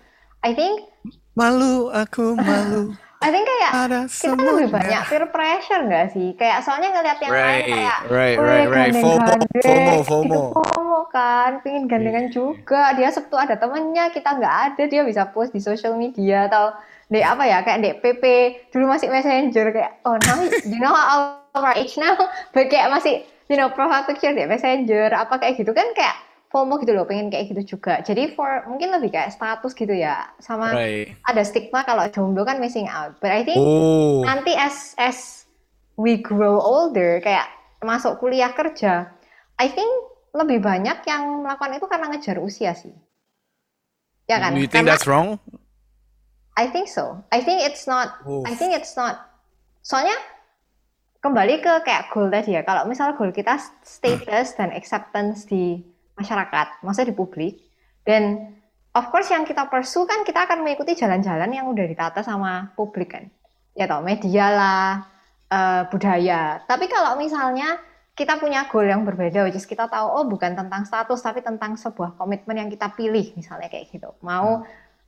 [0.42, 0.88] I think
[1.36, 2.96] Malu aku malu.
[3.26, 4.76] I think kayak Ada kita lebih semuanya.
[4.76, 6.28] banyak peer pressure nggak sih?
[6.36, 8.94] Kayak soalnya ngeliat yang lain Right, kayak right, "Weh, right, right.
[8.94, 10.42] FOMO, gandeng-gandeng." FOMO, Gitu, FOMO.
[10.54, 12.94] FOMO kan, pengen gandengan juga.
[12.94, 16.76] Dia Sabtu ada temennya, kita nggak ada, dia bisa post di social media atau
[17.08, 18.24] di apa ya kayak di PP
[18.70, 21.38] dulu masih messenger kayak oh now you know how
[21.72, 22.18] age now
[22.52, 26.16] but kayak masih you know profile picture di messenger apa kayak gitu kan kayak
[26.50, 30.32] FOMO gitu loh pengen kayak gitu juga jadi for mungkin lebih kayak status gitu ya
[30.40, 31.16] sama Right.
[31.24, 34.24] ada stigma kalau jomblo kan missing out but I think Oh.
[34.24, 35.46] nanti as as
[35.96, 37.48] we grow older kayak
[37.80, 39.14] masuk kuliah kerja
[39.56, 39.88] I think
[40.36, 42.92] lebih banyak yang melakukan itu karena ngejar usia sih
[44.26, 45.38] ya kan you think Karena- that's wrong?
[46.56, 47.20] I think so.
[47.36, 48.16] I think it's not.
[48.24, 48.48] Oof.
[48.48, 49.20] I think it's not.
[49.84, 50.16] Soalnya
[51.26, 52.62] kembali ke kayak goal tadi ya.
[52.62, 55.82] Kalau misal goal kita status dan acceptance di
[56.14, 57.54] masyarakat, maksudnya di publik,
[58.06, 58.54] dan
[58.94, 63.18] of course yang kita pursue kan kita akan mengikuti jalan-jalan yang udah ditata sama publik
[63.18, 63.26] kan.
[63.74, 64.90] Ya tau media lah,
[65.50, 66.62] eh, budaya.
[66.70, 67.82] Tapi kalau misalnya
[68.14, 71.76] kita punya goal yang berbeda, which is kita tahu oh bukan tentang status tapi tentang
[71.76, 74.14] sebuah komitmen yang kita pilih misalnya kayak gitu.
[74.22, 74.62] Mau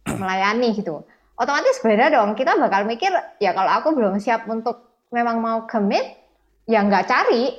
[0.04, 1.06] melayani gitu.
[1.38, 2.34] Otomatis beda dong.
[2.34, 6.04] Kita bakal mikir ya kalau aku belum siap untuk memang mau commit,
[6.68, 7.56] ya nggak cari.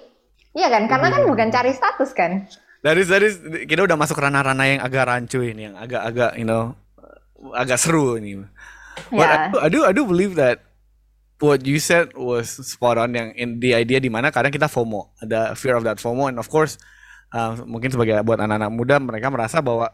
[0.56, 0.84] Iya kan?
[0.90, 2.48] Karena kan bukan cari status kan.
[2.82, 3.10] That is,
[3.66, 6.78] kita udah masuk ranah-ranah yang agak rancu ini, yang agak-agak, you know,
[7.54, 8.42] agak seru ini.
[9.10, 9.50] But I, Ya.
[9.50, 10.62] do, I do, I do believe that
[11.38, 13.14] what you said was spot on.
[13.14, 16.38] Yang in the idea di mana kadang kita FOMO, ada fear of that FOMO, and
[16.38, 16.78] of course,
[17.34, 19.90] uh, mungkin sebagai buat anak-anak muda mereka merasa bahwa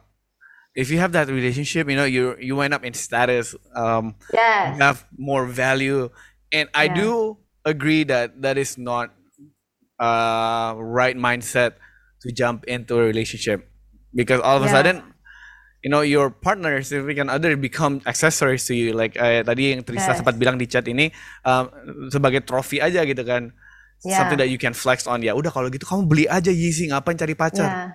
[0.76, 4.76] if you have that relationship, you know, you you wind up in status, um, Yes.
[4.80, 6.08] have more value,
[6.48, 6.96] and I Yeah.
[7.00, 7.10] do
[7.64, 9.10] agree that that is not
[10.00, 11.76] uh right mindset
[12.20, 13.68] to jump into a relationship
[14.12, 14.76] because all of a Yeah.
[14.80, 14.96] sudden
[15.84, 20.16] you know your partner significant other become accessories to you like eh, tadi yang Trista
[20.16, 20.18] Yes.
[20.24, 21.12] sempat bilang di chat ini
[21.44, 21.68] um,
[22.08, 23.52] sebagai trofi aja gitu kan
[24.04, 24.20] Yeah.
[24.20, 27.16] something that you can flex on ya udah kalau gitu kamu beli aja Yeezy ngapain
[27.16, 27.88] cari pacar Ya.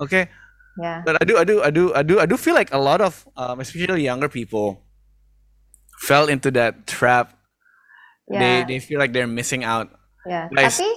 [0.00, 0.20] oke
[0.80, 1.04] Ya.
[1.04, 3.04] but I do, I do, I do, I do, I do feel like a lot
[3.04, 4.80] of, um, especially younger people,
[6.00, 7.36] fell into that trap.
[8.26, 8.64] They, Ya.
[8.64, 9.90] they feel like they're missing out.
[10.22, 10.78] Ya, Guys.
[10.78, 10.88] tapi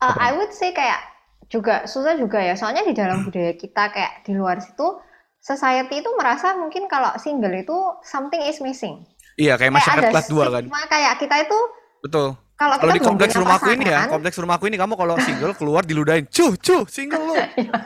[0.00, 1.00] uh, I would say kayak
[1.48, 2.52] juga susah juga ya.
[2.52, 5.00] Soalnya di dalam budaya kita kayak di luar situ,
[5.38, 9.06] society itu merasa mungkin kalau single itu something is missing.
[9.36, 10.64] Iya, kayak Kayak masyarakat kelas 2 kan.
[10.88, 11.58] kayak kita itu
[12.00, 12.28] Betul.
[12.56, 16.24] Kalau di kompleks rumahku ini ya, pasangan, kompleks rumahku ini kamu kalau single keluar diludahin,
[16.32, 17.36] cuh, cuh, single lu.
[17.60, 17.76] ya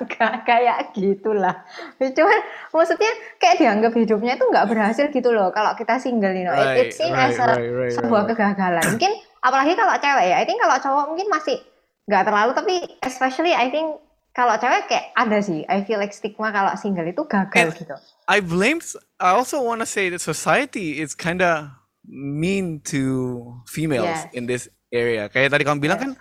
[0.46, 1.66] kayak gitulah.
[1.98, 2.38] Cuman
[2.70, 3.10] maksudnya
[3.42, 5.50] kayak dianggap hidupnya itu nggak berhasil gitu loh.
[5.50, 8.22] Kalau kita single, you know, It- Right, it's seen right, as a right, right, sebuah
[8.22, 8.30] right.
[8.30, 8.84] kegagalan.
[8.94, 10.36] Mungkin apalagi kalau cewek ya.
[10.38, 11.58] I think kalau cowok mungkin masih
[12.06, 13.98] nggak terlalu, tapi especially I think
[14.30, 15.66] kalau cewek kayak ada sih.
[15.66, 17.98] I feel like stigma kalau single itu gagal And- gitu.
[18.30, 18.78] I blame.
[19.18, 21.74] I also want to say that society is kind of
[22.10, 23.38] mean to
[23.70, 24.34] females Yes.
[24.34, 25.30] in this area.
[25.30, 26.04] Kayak tadi kamu bilang Yes.
[26.04, 26.12] kan,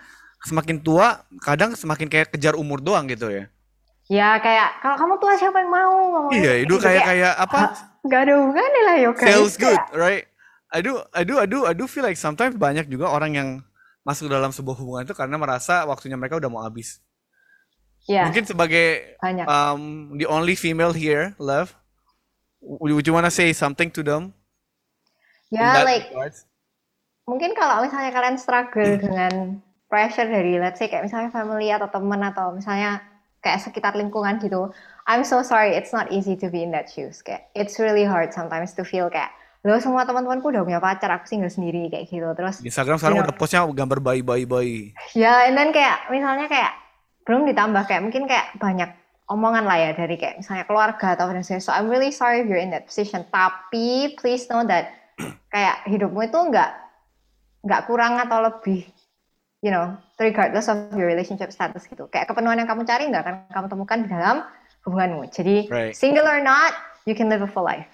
[0.46, 3.50] semakin tua kadang semakin kayak kejar umur doang gitu ya.
[4.06, 7.60] Ya kayak kalau kamu tua siapa yang mau ngomong Iya, itu kayak kayak apa?
[8.02, 9.28] nggak ada hubungannya lah yo guys.
[9.28, 10.24] Feels good, Kayak, right?
[10.70, 13.50] I do, I do, I do, I do feel like sometimes banyak juga orang yang
[14.02, 17.02] masuk dalam sebuah hubungan itu karena merasa waktunya mereka udah mau habis.
[18.08, 19.46] Ya, Mungkin sebagai banyak.
[19.46, 19.82] um,
[20.16, 21.76] the only female here, love,
[22.62, 24.34] would you wanna say something to them?
[25.50, 26.46] Ya like regards?
[27.30, 32.22] mungkin kalau misalnya kalian struggle dengan pressure dari let's say kayak misalnya family atau teman
[32.26, 33.02] atau misalnya
[33.46, 34.74] kayak sekitar lingkungan gitu
[35.06, 38.34] I'm so sorry it's not easy to be in that shoes kayak it's really hard
[38.34, 42.30] sometimes to feel kayak lo semua teman-temanku udah punya pacar aku single sendiri kayak gitu
[42.34, 44.78] terus Instagram sekarang you udah postnya gambar bayi bayi bayi.
[45.12, 46.74] ya and then kayak misalnya kayak
[47.28, 48.90] belum ditambah kayak mungkin kayak banyak
[49.30, 52.62] omongan lah ya dari kayak misalnya keluarga atau dan so I'm really sorry if you're
[52.62, 54.99] in that position tapi please know that
[55.50, 56.72] kayak hidupmu itu nggak
[57.66, 58.88] nggak kurang atau lebih
[59.60, 63.36] you know regardless of your relationship status gitu kayak kepenuhan yang kamu cari nggak akan
[63.52, 64.38] kamu temukan di dalam
[64.88, 65.96] hubunganmu jadi Right.
[65.96, 66.72] single or not
[67.04, 67.90] you can live a full life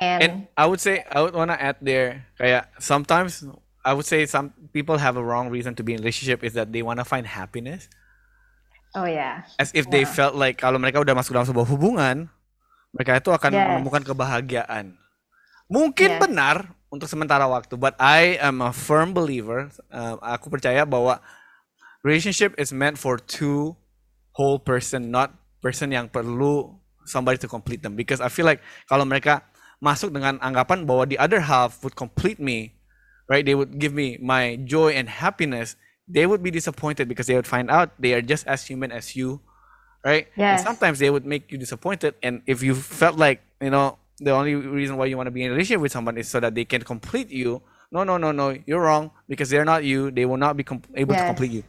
[0.00, 3.44] and, And I would say I would wanna add there, kayak sometimes
[3.84, 6.72] I would say some people have a wrong reason to be in relationship is that
[6.72, 7.86] they wanna find happiness.
[8.94, 10.14] oh yeah as if they Yeah.
[10.14, 12.30] felt like kalau mereka udah masuk dalam sebuah hubungan,
[12.94, 13.66] mereka itu akan Yes.
[13.70, 14.96] menemukan kebahagiaan.
[15.68, 16.20] Mungkin Yes.
[16.20, 16.56] benar
[16.92, 19.72] untuk sementara waktu, but I am a firm believer.
[19.90, 21.18] uh, aku percaya bahwa
[22.04, 23.74] relationship is meant for two
[24.36, 25.32] whole person, not
[25.64, 26.76] person yang perlu
[27.08, 29.44] somebody to complete them because I feel like kalau mereka
[29.80, 32.76] masuk dengan anggapan bahwa the other half would complete me,
[33.28, 33.44] right?
[33.44, 35.76] They would give me my joy and happiness.
[36.04, 39.16] They would be disappointed because they would find out they are just as human as
[39.16, 39.40] you,
[40.04, 40.28] right?
[40.48, 40.64] And Yes.
[40.64, 42.16] sometimes they would make you disappointed.
[42.20, 45.42] And if you felt like you know the only reason why you want to be
[45.42, 48.32] in a relationship with someone is so that they can complete you, no, no, no,
[48.32, 50.10] no, you're wrong because they're not you.
[50.10, 51.64] They will not be com- able to complete you.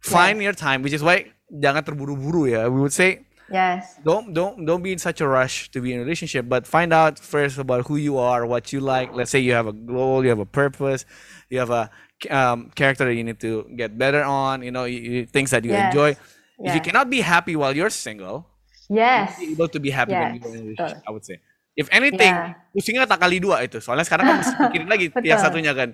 [0.00, 2.68] Find your time, which is why jangan terburu-buru ya.
[2.68, 3.98] We would say Yes.
[4.06, 6.94] don't don't don't be in such a rush to be in a relationship but find
[6.94, 10.22] out first about who you are what you like let's say you have a goal
[10.22, 11.02] you have a purpose
[11.50, 11.90] you have a
[12.30, 15.66] um, character that you need to get better on you know you, you- things that
[15.66, 15.90] you Yes.
[15.90, 16.14] enjoy
[16.62, 18.46] if you cannot be happy while you're single
[18.86, 19.34] Yes.
[19.42, 21.42] be able to be happy when you're in a relationship I would say
[21.78, 22.54] if anything Yeah.
[22.70, 25.38] pusingnya tak kali dua itu soalnya sekarang kan mesti pikirin lagi Betul.
[25.38, 25.90] satunya kan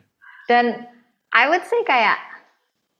[0.46, 0.86] Dan
[1.34, 2.16] I would say kayak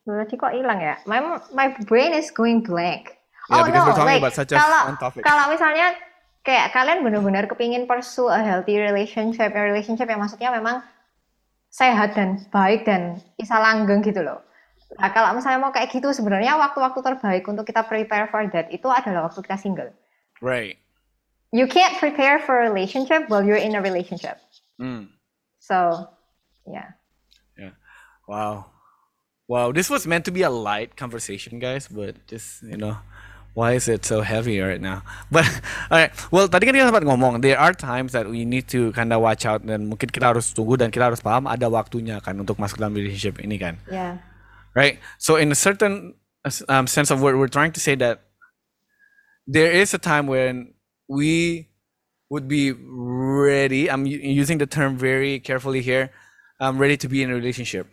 [0.07, 0.99] berarti kok hilang ya?
[1.07, 1.23] My
[1.55, 3.15] my brain is going blank.
[3.47, 5.95] Yeah, oh no, like kalau kalau misalnya
[6.43, 10.83] kayak kalian benar-benar kepingin pursue a healthy relationship, a relationship yang maksudnya memang
[11.71, 14.43] sehat dan baik dan bisa langgeng gitu loh.
[14.99, 18.87] Nah, kalau misalnya mau kayak gitu sebenarnya waktu-waktu terbaik untuk kita prepare for that itu
[18.87, 19.91] adalah waktu kita single.
[20.45, 20.79] right
[21.53, 24.39] You can't prepare for a relationship while you're in a relationship.
[24.81, 25.09] Mm.
[25.61, 26.09] So,
[26.67, 26.91] yeah.
[27.59, 27.71] Yeah.
[28.29, 28.67] Wow.
[29.49, 32.99] Wow, this was meant to be a light conversation, guys, but just, you know,
[33.55, 35.03] why is it so heavy right now?
[35.31, 35.47] But,
[35.91, 39.15] alright, well, tadi kan kita sempat ngomong, there are times that we need to kind
[39.15, 42.37] of watch out dan mungkin kita harus tunggu dan kita harus paham ada waktunya kan
[42.37, 43.79] untuk masuk dalam relationship ini kan.
[43.89, 44.21] Yeah.
[44.77, 45.01] Right?
[45.17, 46.19] So, in a certain
[46.69, 48.29] um, sense of word, we're trying to say that
[49.49, 50.76] there is a time when
[51.09, 51.67] we
[52.31, 53.91] would be ready.
[53.91, 56.11] I'm using the term very carefully here.
[56.61, 57.87] I'm ready to be in a relationship.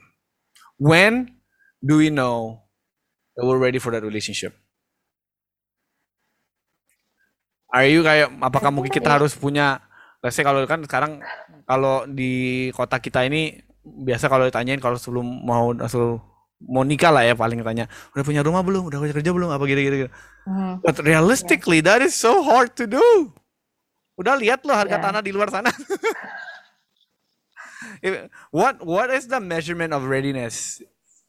[0.77, 1.37] When
[1.83, 2.65] do we know
[3.35, 4.55] that we're ready for that relationship?
[7.73, 9.81] Are you kayak apakah mungkin kita harus punya
[10.21, 11.25] let's say kalau kan sekarang
[11.65, 16.21] kalau di kota kita ini biasa kalau ditanyain kalau sebelum mau sebelum
[16.63, 19.81] mau nikah lah ya paling tanya udah punya rumah belum udah kerja belum apa gitu
[19.81, 19.97] gitu,
[20.47, 20.79] Mhm.
[20.79, 23.03] but realistically that is so hard to do
[24.15, 25.03] udah lihat loh harga Yeah.
[25.03, 25.67] tanah di luar sana
[27.99, 30.79] If- what what is the measurement of readiness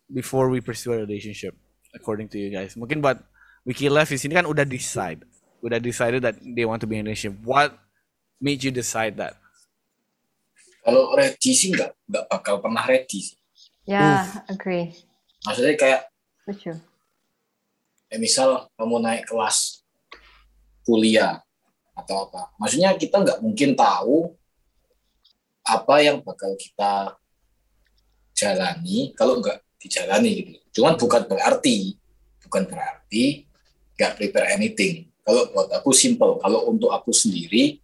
[0.06, 1.54] before we pursue a relationship
[1.94, 3.18] according to you guys mungkin buat
[3.64, 5.24] Wiki Left di sini kan udah decide
[5.64, 7.74] udah decided that they want to be in a relationship what
[8.38, 9.34] made you decide that
[10.84, 13.24] Kalau ready sih nggak nggak bakal pernah ready.
[13.24, 13.40] sih.
[13.88, 14.92] Yeah, agree.
[15.44, 16.00] Maksudnya kayak
[18.08, 19.84] ya misal kamu naik kelas
[20.84, 21.44] kuliah
[21.96, 22.52] atau apa.
[22.60, 24.32] Maksudnya kita nggak mungkin tahu
[25.64, 27.16] apa yang bakal kita
[28.36, 30.80] jalani kalau nggak dijalani gitu.
[30.80, 31.96] Cuman bukan berarti
[32.44, 33.44] bukan berarti
[33.96, 35.08] nggak prepare anything.
[35.24, 36.36] Kalau buat aku simple.
[36.40, 37.80] Kalau untuk aku sendiri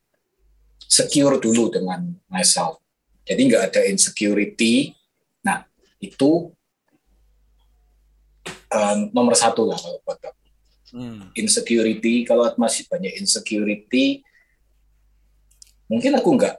[0.84, 2.82] secure dulu dengan myself.
[3.24, 4.92] Jadi nggak ada insecurity.
[5.46, 5.64] Nah
[6.02, 6.52] itu
[8.50, 10.38] eh, nomor satu lah kalau buat aku
[10.90, 11.30] Hmm.
[11.38, 14.26] insecurity kalau masih banyak insecurity
[15.86, 16.54] mungkin aku nggak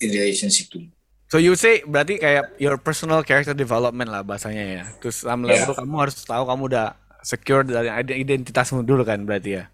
[0.00, 0.90] in relationship dulu
[1.26, 4.84] So you say berarti kayak your personal character development lah bahasanya ya.
[4.98, 5.74] Terus level Yeah.
[5.74, 6.86] kamu harus tahu kamu udah
[7.20, 9.64] secure dari ide- identitasmu dulu kan berarti ya.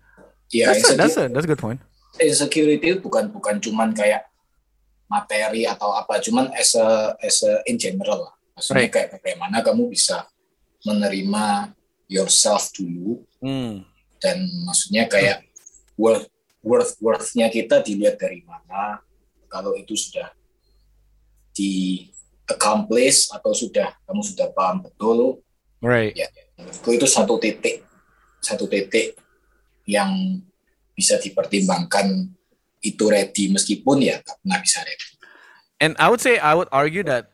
[0.49, 1.77] ya That's a, that's a, that's a good point.
[2.17, 4.25] insecurity itu bukan bukan cuman kayak
[5.09, 8.93] materi atau apa cuman as a as a in general lah maksudnya Right.
[8.93, 10.25] kayak bagaimana kamu bisa
[10.83, 11.73] menerima
[12.07, 13.83] yourself dulu Hmm.
[14.23, 15.43] dan maksudnya kayak
[15.99, 16.31] worth
[16.63, 19.03] worth worthnya kita dilihat dari mana
[19.51, 20.31] kalau itu sudah
[21.53, 22.07] di
[22.47, 25.43] accomplish atau sudah kamu sudah paham betul
[25.83, 26.15] Right.
[26.15, 27.83] ya menurutku itu satu titik
[28.39, 29.19] satu titik
[29.83, 30.39] yang
[30.95, 32.31] bisa dipertimbangkan
[32.79, 35.09] itu ready meskipun ya nggak bisa ready
[35.83, 37.32] And I would say I would argue that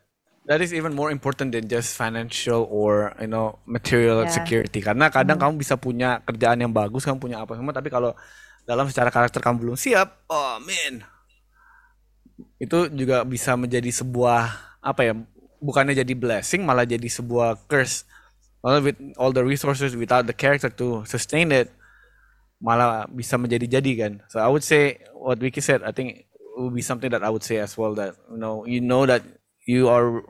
[0.49, 4.33] that is even more important than just financial or you know material Yeah.
[4.33, 4.81] security.
[4.81, 8.17] Karena kadang kamu bisa punya kerjaan yang bagus, kamu punya apa semua, tapi kalau
[8.65, 11.05] dalam secara karakter kamu belum siap, oh man,
[12.57, 15.13] itu juga bisa menjadi sebuah apa ya?
[15.61, 18.09] Bukannya jadi blessing, malah jadi sebuah curse.
[18.63, 21.71] Malah with all the resources without the character to sustain it,
[22.59, 24.13] malah bisa menjadi-jadi kan.
[24.31, 27.31] So I would say what Vicky said, I think it would be something that I
[27.31, 29.23] would say as well that you know you know that
[29.67, 30.23] you are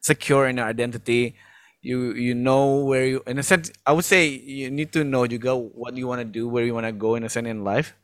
[0.00, 1.36] secure in your identity.
[1.80, 5.24] You you know where you in a sense I would say you need to know
[5.24, 7.64] juga what you want to do, where you want to go in a sense in
[7.64, 7.96] life.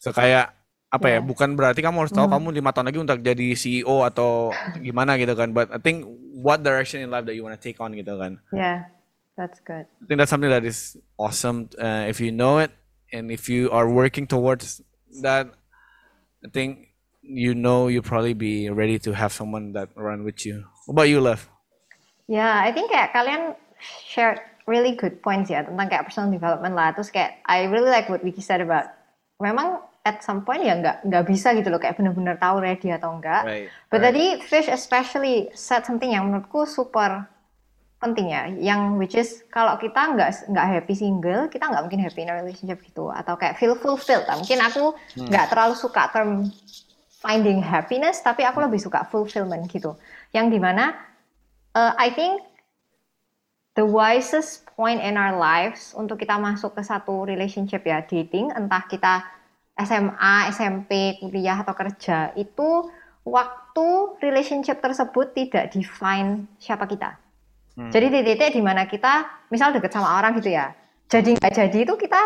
[0.00, 0.56] So kayak
[0.90, 1.18] apa ya?
[1.20, 1.26] Yeah.
[1.28, 5.36] Bukan berarti kamu harus tahu kamu lima tahun lagi untuk jadi CEO atau gimana gitu
[5.36, 5.52] kan.
[5.52, 8.40] But I think what direction in life that you want to take on gitu kan.
[8.50, 8.90] Yeah,
[9.36, 9.86] that's good.
[9.86, 12.72] I think that's something that is awesome uh, if you know it
[13.14, 14.82] and if you are working towards
[15.22, 15.54] that,
[16.42, 16.89] I think
[17.30, 20.66] you know you probably be ready to have someone that run with you.
[20.86, 21.46] What about you, Lev?
[22.26, 23.54] Ya, I think kayak kalian
[24.06, 26.94] share really good points ya tentang kayak personal development lah.
[26.94, 28.90] Terus kayak I really like what Vicky said about
[29.42, 33.14] memang at some point ya nggak nggak bisa gitu loh kayak bener-bener tahu ready atau
[33.14, 33.42] enggak.
[33.46, 34.14] Right, But right.
[34.14, 37.26] tadi Fish especially said something yang menurutku super
[38.00, 42.24] penting ya, yang which is kalau kita nggak nggak happy single, kita nggak mungkin happy
[42.24, 44.24] in a relationship gitu, atau kayak feel fulfilled.
[44.24, 44.40] lah.
[44.40, 44.96] Mungkin aku
[45.28, 46.48] nggak terlalu suka term
[47.20, 49.94] finding happiness, tapi aku lebih suka fulfillment gitu.
[50.32, 50.96] Yang di mana
[51.76, 52.40] uh, I think
[53.76, 58.88] the wisest point in our lives untuk kita masuk ke satu relationship ya dating, entah
[58.88, 59.22] kita
[59.76, 62.88] SMA, SMP, kuliah atau kerja itu
[63.24, 63.88] waktu
[64.24, 67.16] relationship tersebut tidak define siapa kita.
[67.80, 70.76] Jadi di titik di mana kita misal deket sama orang gitu ya,
[71.08, 72.20] jadi nggak jadi itu kita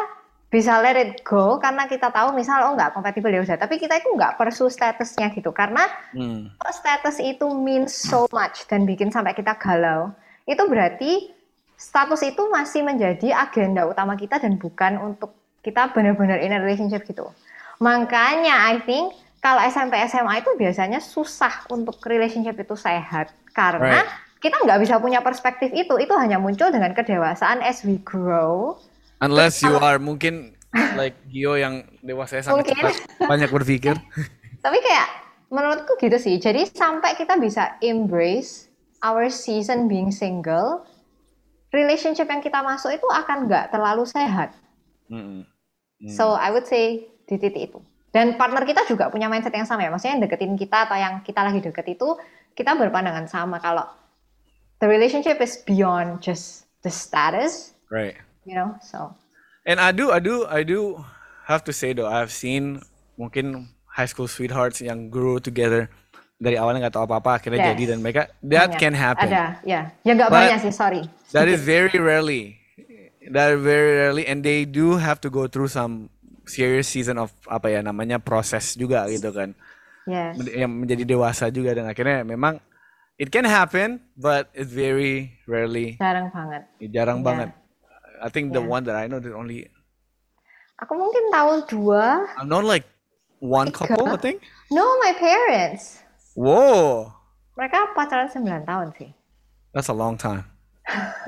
[0.55, 3.99] bisa let it go karena kita tahu misal oh nggak kompatibel ya udah, tapi kita
[3.99, 5.83] itu nggak pursue statusnya gitu karena
[6.15, 6.55] Hmm.
[6.71, 10.15] status itu means so much dan bikin sampai kita galau,
[10.47, 11.35] itu berarti
[11.75, 15.35] status itu masih menjadi agenda utama kita dan bukan untuk
[15.67, 17.27] kita benar-benar in a relationship gitu.
[17.83, 19.11] Makanya I think
[19.43, 24.39] kalau SMP SMA itu biasanya susah untuk relationship itu sehat karena Right.
[24.39, 25.99] kita nggak bisa punya perspektif itu.
[25.99, 28.79] Itu hanya muncul dengan kedewasaan as we grow.
[29.23, 30.59] Unless you are mungkin
[30.99, 32.77] like Gio yang dewasa sangat Mungkin.
[32.83, 32.95] cepat
[33.25, 33.95] banyak berpikir.
[34.65, 35.09] Tapi kayak
[35.53, 36.41] menurutku gitu sih.
[36.43, 38.69] Jadi sampai kita bisa embrace
[39.05, 40.83] our season being single,
[41.71, 44.57] relationship yang kita masuk itu akan nggak terlalu sehat.
[45.13, 45.47] Mm-mm.
[46.11, 47.81] So I would say di titik itu.
[48.15, 49.91] Dan partner kita juga punya mindset yang sama ya.
[49.91, 52.15] Maksudnya yang deketin kita atau yang kita lagi deket itu
[52.55, 53.91] kita berpandangan sama kalau
[54.79, 58.17] the relationship is beyond just the status, Right.
[58.45, 58.77] You know.
[58.81, 59.13] So
[59.65, 61.01] And I do, I do, I do
[61.49, 62.85] have to say though, I've seen
[63.17, 65.89] mungkin high school sweethearts yang grew together
[66.37, 67.69] dari awalnya nggak tahu apa-apa akhirnya Yes.
[67.73, 68.81] jadi dan mereka that banyak.
[68.83, 69.31] can happen.
[69.33, 69.81] Ada, ya.
[70.05, 71.09] Ya nggak banyak sih, sorry.
[71.33, 72.61] That is very rarely.
[73.25, 76.13] That very rarely, and they do have to go through some
[76.45, 79.57] serious season of apa ya namanya proses juga gitu kan,
[80.05, 80.37] Yes.
[80.45, 82.61] Yang menjadi dewasa juga dan akhirnya memang
[83.17, 86.63] it can happen, but it's very rarely, Jarang banget.
[86.93, 87.25] jarang Iya.
[87.25, 87.51] banget.
[88.25, 88.73] I think the Yeah.
[88.73, 89.69] one that I know that only
[90.81, 92.25] Aku mungkin tahu dua.
[92.35, 92.83] I know like
[93.39, 94.41] one couple, I think.
[94.73, 96.03] No, my parents.
[96.35, 97.13] Whoa,
[97.55, 99.15] Mereka pacaran 9 tahun sih.
[99.71, 100.43] that's a long time.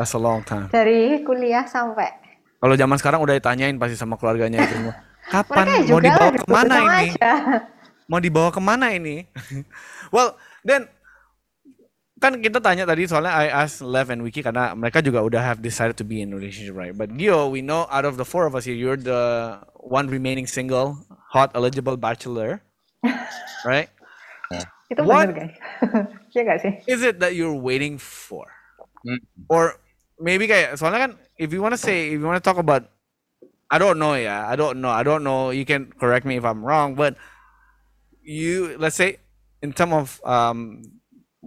[0.01, 0.67] That's a long time.
[0.75, 2.11] Dari kuliah sampai.
[2.59, 4.75] Kalau zaman sekarang udah ditanyain pasti sama keluarganya itu.
[5.33, 7.07] Kapan mau dibawa ke mana ini?
[7.15, 7.33] aja.
[8.11, 9.17] Mau dibawa ke mana ini?
[10.15, 10.35] well,
[10.67, 10.91] then
[12.17, 15.61] kan kita tanya tadi soalnya I asked Lev and Wiki karena mereka juga udah have
[15.61, 16.97] decided to be in a relationship, right?
[16.97, 20.49] But Gio, we know out of the four of us here, you're the one remaining
[20.49, 20.97] single,
[21.31, 22.65] hot, eligible bachelor,
[23.69, 23.93] right?
[24.87, 25.35] Itu What?
[25.35, 25.57] bener guys.
[26.37, 26.73] Iya gak sih?
[26.85, 28.47] Is it that you're waiting for?
[29.03, 29.19] Hmm.
[29.49, 29.81] Or
[30.21, 32.87] maybe kayak soalnya kan if you want to say if you want to talk about
[33.73, 36.45] I don't know yeah I don't know I don't know you can correct me if
[36.47, 37.17] I'm wrong but
[38.23, 39.19] you let's say
[39.61, 40.83] in terms of um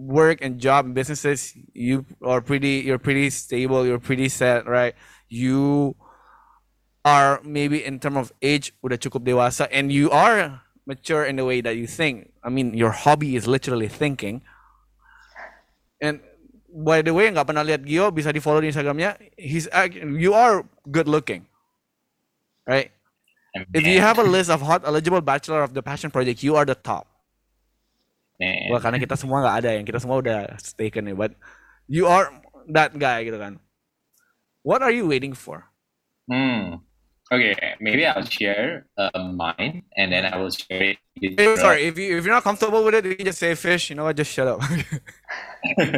[0.00, 4.94] work and job and businesses you are pretty you're pretty stable you're pretty set right?
[5.28, 5.94] You
[7.04, 11.44] are maybe in terms of age udah cukup dewasa and you are mature in the
[11.44, 12.32] way that you think.
[12.42, 14.40] I mean your hobby is literally thinking.
[16.00, 16.24] And
[16.72, 19.68] by the way nggak pernah lihat Gio bisa di follow di Instagramnya he's
[20.00, 21.44] you are good looking
[22.64, 22.88] right?
[23.74, 26.64] If you have a list of hot eligible bachelor of the passion project you are
[26.64, 27.10] the top
[28.40, 28.72] Man.
[28.72, 31.36] well karena kita semua nggak ada yang kita semua udah taken nih but
[31.84, 32.32] you are
[32.66, 33.60] that guy gitu kan
[34.64, 35.68] what are you waiting for
[36.24, 36.80] Hmm.
[37.26, 40.98] Okay, maybe I'll share uh, mine, and then I will share it.
[41.14, 43.54] With your- sorry if you if you're not comfortable with it you can just say
[43.54, 44.58] fish you know what just shut up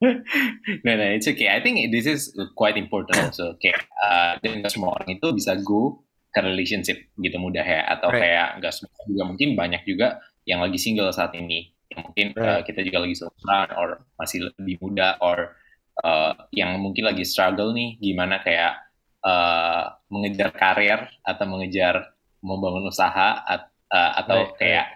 [0.00, 1.48] no, no, it's okay.
[1.52, 3.56] I think this is quite important also.
[3.62, 8.22] Kayak uh, dan semua orang itu bisa go ke relationship gitu mudah ya, atau Right.
[8.24, 11.74] kayak nggak semua juga mungkin banyak juga yang lagi single saat ini.
[11.90, 12.64] Yang mungkin uh, Right.
[12.66, 15.58] kita juga lagi seumuran, or masih lebih muda, or
[16.06, 18.78] uh, yang mungkin lagi struggle nih, gimana kayak
[19.26, 24.86] uh, mengejar karir atau mengejar membangun usaha at- uh, atau Right, kayak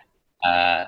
[0.46, 0.82] uh,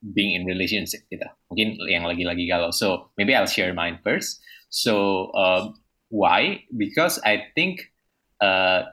[0.00, 1.28] being in relationship gitu.
[1.52, 2.72] Mungkin yang lagi-lagi galau.
[2.72, 4.40] So maybe I'll share mine first.
[4.72, 5.76] So uh,
[6.08, 6.64] why?
[6.72, 7.92] Because I think
[8.40, 8.88] uh,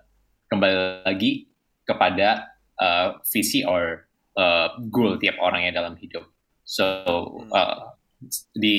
[0.52, 1.48] kembali lagi
[1.88, 6.28] kepada uh, visi or uh, goal tiap orangnya dalam hidup.
[6.68, 6.84] So
[7.56, 7.96] uh,
[8.52, 8.78] di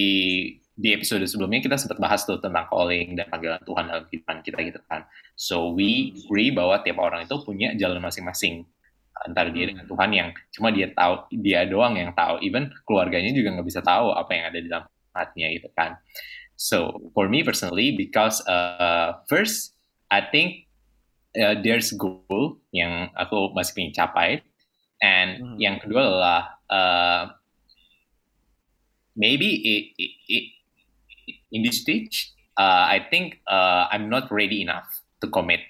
[0.78, 4.58] di episode sebelumnya kita sempat bahas tuh tentang calling dan panggilan Tuhan dalam kehidupan kita
[4.60, 5.08] gitu kan.
[5.34, 8.68] So we agree bahwa tiap orang itu punya jalan masing-masing
[9.26, 12.38] antara dia dengan Tuhan yang cuma dia tahu dia doang yang tahu.
[12.44, 14.86] Even keluarganya juga nggak bisa tahu apa yang ada di dalam
[15.16, 15.96] hatinya gitu kan.
[16.54, 19.74] So for me personally because uh, first
[20.12, 20.68] I think
[21.34, 24.44] uh, there's goal yang aku masih ingin capai.
[24.98, 25.56] And hmm.
[25.62, 27.37] yang kedua adalah uh,
[29.18, 30.44] maybe it, it, it,
[31.50, 34.86] in this stage uh, I think uh, I'm not ready enough
[35.20, 35.60] to commit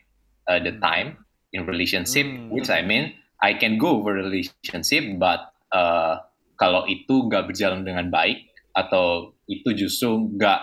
[0.46, 2.53] uh, the time in relationship hmm.
[2.53, 6.18] which I mean I can go over relationship, but uh,
[6.59, 10.61] kalau itu nggak berjalan dengan baik atau itu justru nggak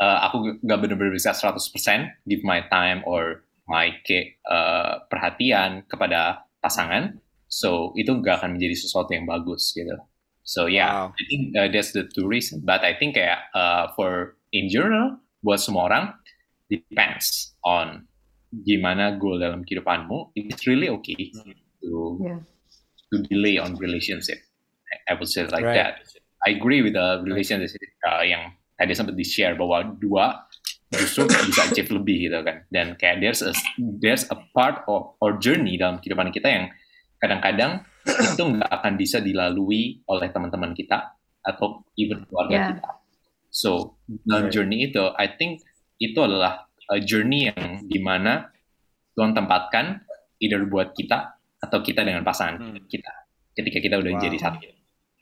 [0.00, 1.60] uh, aku nggak benar-benar bisa 100%
[2.24, 8.74] give my time or my ke, uh, perhatian kepada pasangan, so itu nggak akan menjadi
[8.88, 9.94] sesuatu yang bagus gitu.
[10.42, 11.14] So yeah, wow.
[11.14, 12.62] I think uh, that's the two reason.
[12.64, 16.04] But I think kayak uh, for in general buat semua orang
[16.66, 18.06] depends on
[18.52, 20.34] gimana goal dalam kehidupanmu.
[20.34, 21.30] It's really okay.
[21.82, 22.40] To yeah.
[23.10, 24.42] to delay on relationship.
[25.08, 25.78] I would say like right.
[25.78, 25.94] that.
[26.42, 30.42] I agree with the relationship uh, yang tadi sempat di share bahwa dua
[30.90, 32.66] justru bisa achieve lebih gitu kan.
[32.68, 36.66] Dan kayak there's a there's a part of or journey dalam kehidupan kita yang
[37.22, 42.68] kadang-kadang itu nggak akan bisa dilalui oleh teman-teman kita atau even keluarga yeah.
[42.74, 42.90] kita.
[43.52, 45.60] So dalam journey itu, I think
[46.00, 48.48] itu adalah a journey yang di mana
[49.14, 50.02] Tuhan tempatkan
[50.40, 52.90] either buat kita atau kita dengan pasangan hmm.
[52.90, 53.12] kita
[53.54, 54.22] ketika kita udah wow.
[54.22, 54.68] jadi satu.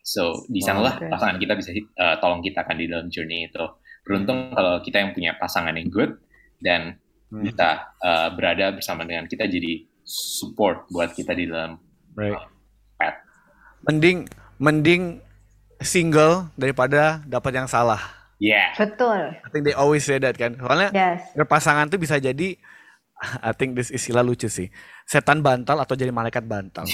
[0.00, 1.10] So di sanalah wow, okay.
[1.12, 3.64] pasangan kita bisa uh, tolong kita kan di dalam journey itu.
[4.00, 6.16] Beruntung kalau kita yang punya pasangan yang good
[6.62, 6.96] dan
[7.28, 7.44] hmm.
[7.50, 11.76] kita uh, berada bersama dengan kita jadi support buat kita di dalam
[12.16, 12.32] right.
[12.32, 12.48] uh,
[13.88, 14.28] Mending
[14.60, 15.24] mending
[15.80, 18.00] single daripada dapat yang salah.
[18.40, 18.72] Yeah.
[18.76, 19.36] Betul.
[19.36, 20.56] I think they always say that kan.
[20.56, 21.32] Soalnya yes.
[21.48, 22.56] pasangan tuh bisa jadi
[23.46, 24.72] I think this istilah lucu sih.
[25.04, 26.88] Setan bantal atau jadi malaikat bantal.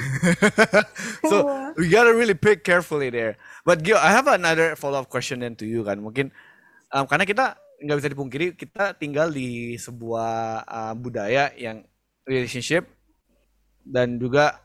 [1.30, 1.44] so
[1.76, 3.36] we gotta really pick carefully there.
[3.64, 6.00] But Gio, I have another follow up question then to you kan.
[6.00, 6.32] Mungkin
[6.92, 7.44] um, karena kita
[7.80, 11.80] nggak bisa dipungkiri kita tinggal di sebuah uh, budaya yang
[12.28, 12.84] relationship
[13.80, 14.60] dan juga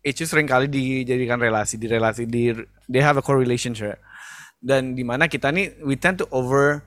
[0.00, 2.56] itu sering kali dijadikan relasi di relasi di
[2.88, 4.00] they have a correlationship
[4.60, 6.84] dan di mana kita nih we tend to over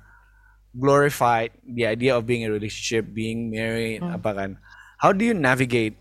[0.73, 4.17] glorified the idea of being in a relationship, being married, hmm.
[4.17, 4.49] apa kan.
[4.97, 5.93] How do you navigate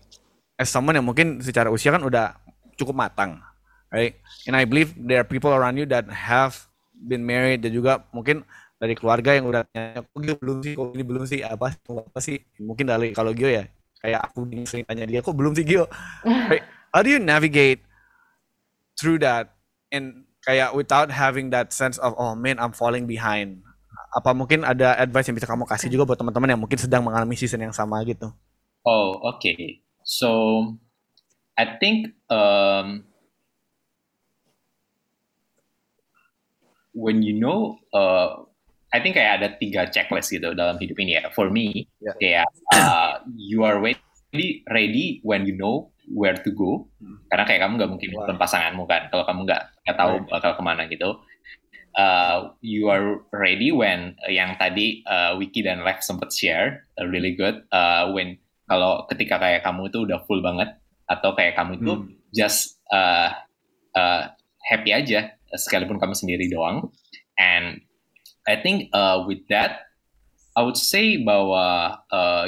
[0.57, 2.33] as someone yang mungkin secara usia kan udah
[2.73, 3.37] cukup matang,
[3.93, 4.17] right?
[4.49, 6.57] And I believe there are people around you that have
[6.93, 8.41] been married dan juga mungkin
[8.81, 12.19] dari keluarga yang udah tanya, kok Gio belum sih, kok ini belum sih, apa, apa
[12.19, 12.41] sih?
[12.59, 13.63] Mungkin dari kalau Gio ya,
[14.01, 15.87] kayak aku sering tanya dia, kok belum sih Gio?
[16.51, 16.65] right?
[16.93, 17.81] How do you navigate
[19.01, 19.57] through that
[19.89, 23.65] and kayak without having that sense of oh man I'm falling behind
[24.13, 27.33] apa mungkin ada advice yang bisa kamu kasih juga buat teman-teman yang mungkin sedang mengalami
[27.33, 28.29] season yang sama gitu?
[28.85, 29.41] Oh, oke.
[29.41, 29.81] Okay.
[30.05, 30.29] So,
[31.57, 33.09] I think um,
[36.93, 38.45] when you know, uh,
[38.93, 41.33] I think kayak ada tiga checklist gitu dalam hidup ini ya.
[41.33, 42.13] For me, yeah.
[42.21, 46.89] kayak uh, you are ready, ready when you know where to go.
[46.99, 47.21] Hmm.
[47.31, 48.35] Karena kayak kamu nggak mungkin wow.
[48.35, 50.29] pasanganmu kan, kalau kamu nggak nggak tahu right.
[50.31, 51.09] bakal ke mana gitu
[51.97, 57.05] uh, you are ready when uh, yang tadi uh, Wiki dan Lev sempat share uh,
[57.05, 58.37] really good uh, when
[58.69, 60.73] kalau ketika kayak kamu itu udah full banget
[61.05, 62.07] atau kayak kamu itu hmm.
[62.33, 63.29] just uh,
[63.93, 64.21] uh,
[64.65, 66.89] happy aja sekalipun kamu sendiri doang
[67.37, 67.83] and
[68.43, 69.87] I think uh, with that
[70.53, 72.45] I would say bahwa uh,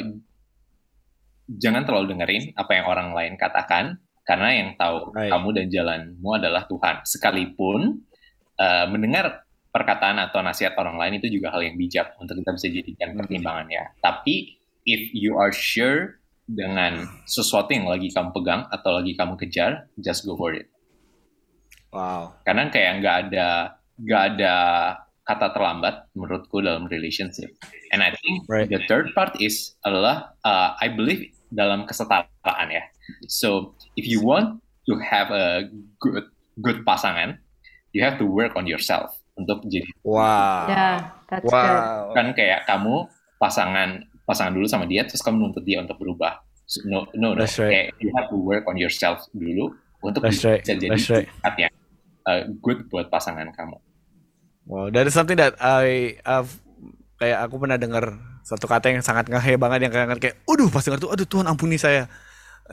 [1.49, 5.29] jangan terlalu dengerin apa yang orang lain katakan karena yang tahu right.
[5.29, 8.01] kamu dan jalanmu adalah Tuhan sekalipun
[8.57, 12.67] uh, mendengar perkataan atau nasihat orang lain itu juga hal yang bijak untuk kita bisa
[12.71, 13.85] jadikan pertimbangan ya.
[14.01, 14.55] Tapi
[14.87, 16.17] if you are sure
[16.47, 20.71] dengan sesuatu yang lagi kamu pegang atau lagi kamu kejar, just go for it.
[21.91, 22.39] Wow.
[22.47, 23.49] Karena kayak nggak ada
[23.95, 24.55] nggak ada
[25.25, 27.49] kata terlambat menurutku dalam relationship.
[27.89, 28.69] And I think right.
[28.69, 32.85] the third part is adalah uh, I believe dalam kesetaraan ya.
[33.25, 36.29] So if you want to have a good
[36.61, 37.41] good pasangan,
[37.95, 40.97] you have to work on yourself untuk jadi wow yeah,
[41.31, 42.11] that's wow.
[42.11, 42.15] good.
[42.15, 43.07] kan kayak kamu
[43.39, 47.43] pasangan pasangan dulu sama dia terus kamu nuntut dia untuk berubah so, no no no
[47.43, 47.55] right.
[47.55, 50.63] kayak you have to work on yourself dulu untuk that's bisa right.
[50.63, 51.27] jadi that's right.
[51.59, 51.73] yang
[52.27, 53.79] uh, good buat pasangan kamu
[54.65, 56.49] wow that is something that I have
[57.21, 60.85] kayak aku pernah dengar satu kata yang sangat ngehe banget yang kayak kayak aduh pas
[60.85, 62.05] dengar tuh aduh Tuhan ampuni saya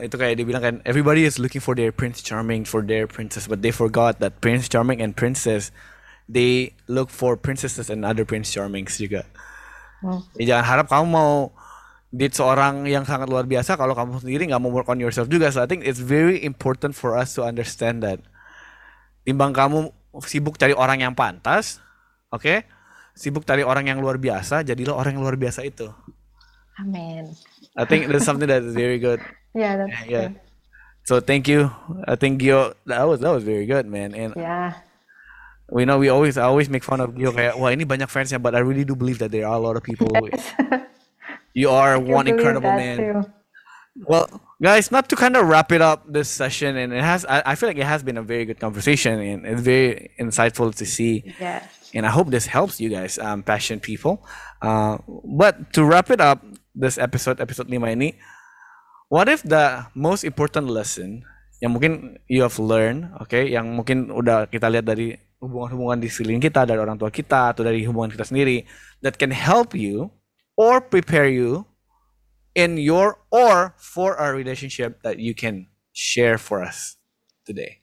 [0.01, 3.61] itu kayak dibilang kan everybody is looking for their prince charming for their princess but
[3.61, 5.69] they forgot that prince charming and princess
[6.29, 9.27] they look for princesses and other prince charmings juga.
[9.99, 10.23] Hmm.
[10.35, 11.51] Jadi jangan harap kamu mau
[12.13, 15.51] date seorang yang sangat luar biasa kalau kamu sendiri nggak mau work on yourself juga.
[15.51, 18.23] So I think it's very important for us to understand that
[19.27, 19.91] timbang kamu
[20.23, 21.82] sibuk cari orang yang pantas,
[22.33, 22.65] oke?
[23.13, 25.85] Sibuk cari orang yang luar biasa, jadilah orang yang luar biasa itu.
[26.81, 27.29] Amin.
[27.77, 29.21] I think that's something is very good.
[29.53, 30.33] Yeah, that's Yeah.
[30.33, 30.41] good.
[31.05, 31.69] So thank you.
[32.09, 34.17] I think Gio that was that was very good, man.
[34.17, 34.81] And Yeah.
[35.69, 38.41] we know we always I always make fun of Gio kayak wah ini banyak fansnya,
[38.41, 40.09] but I really do believe that there are a lot of people.
[40.09, 40.33] who-
[41.53, 42.97] you are one incredible man.
[42.97, 43.21] too.
[44.09, 44.25] Well,
[44.57, 47.53] guys, not to kind of wrap it up this session, and it has I, I
[47.53, 51.29] feel like it has been a very good conversation, and it's very insightful to see.
[51.37, 51.82] Yes.
[51.93, 54.25] And I hope this helps you guys, um, passionate people.
[54.61, 56.41] Uh, but to wrap it up,
[56.73, 58.17] this episode, episode 5 ini,
[59.09, 61.21] what if the most important lesson
[61.61, 66.43] yang mungkin you have learned, okay, yang mungkin udah kita lihat dari hubungan-hubungan di sekeliling
[66.43, 68.65] kita, dari orang tua kita, atau dari hubungan kita sendiri,
[69.05, 70.11] that can help you
[70.57, 71.63] or prepare you
[72.57, 76.97] in your or for a relationship that you can share for us
[77.45, 77.82] today.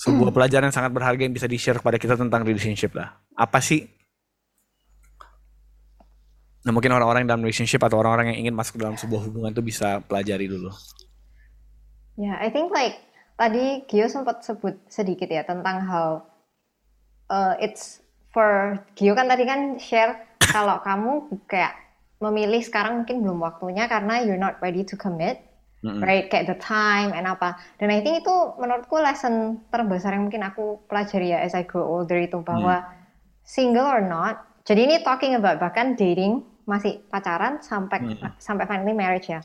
[0.00, 3.20] Sebuah pelajaran yang sangat berharga yang bisa di-share kepada kita tentang relationship lah.
[3.36, 3.84] Apa sih?
[6.64, 10.00] Nah, mungkin orang-orang dalam relationship atau orang-orang yang ingin masuk dalam sebuah hubungan itu bisa
[10.04, 10.72] pelajari dulu.
[12.16, 12.96] Yeah, I think like
[13.36, 16.24] tadi Gio sempat sebut sedikit ya tentang how
[17.32, 20.16] uh, it's for Gio kan tadi kan share
[20.52, 21.76] kalau kamu kayak
[22.20, 25.40] memilih sekarang mungkin belum waktunya karena you're not ready to commit,
[25.80, 26.00] Mm-mm.
[26.04, 26.28] right?
[26.28, 27.56] Kayak the time and apa.
[27.80, 31.88] Dan I think itu menurutku lesson terbesar yang mungkin aku pelajari ya as I grow
[31.88, 32.84] older itu bahwa
[33.44, 34.44] single or not.
[34.68, 38.36] Jadi ini talking about bahkan dating masih pacaran sampai Hmm.
[38.36, 39.40] sampai finally marriage ya.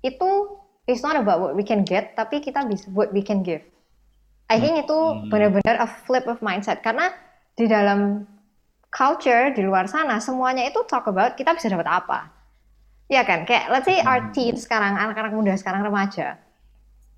[0.00, 3.62] Itu it's not about what we can get, tapi kita bisa what we can give.
[4.46, 4.98] I think itu
[5.32, 7.08] benar-benar a flip of mindset karena
[7.56, 8.28] di dalam
[8.92, 12.41] culture di luar sana semuanya itu talk about kita bisa dapat apa.
[13.12, 13.44] Iya kan?
[13.44, 16.40] Kayak let's say our teens sekarang, anak-anak muda sekarang remaja.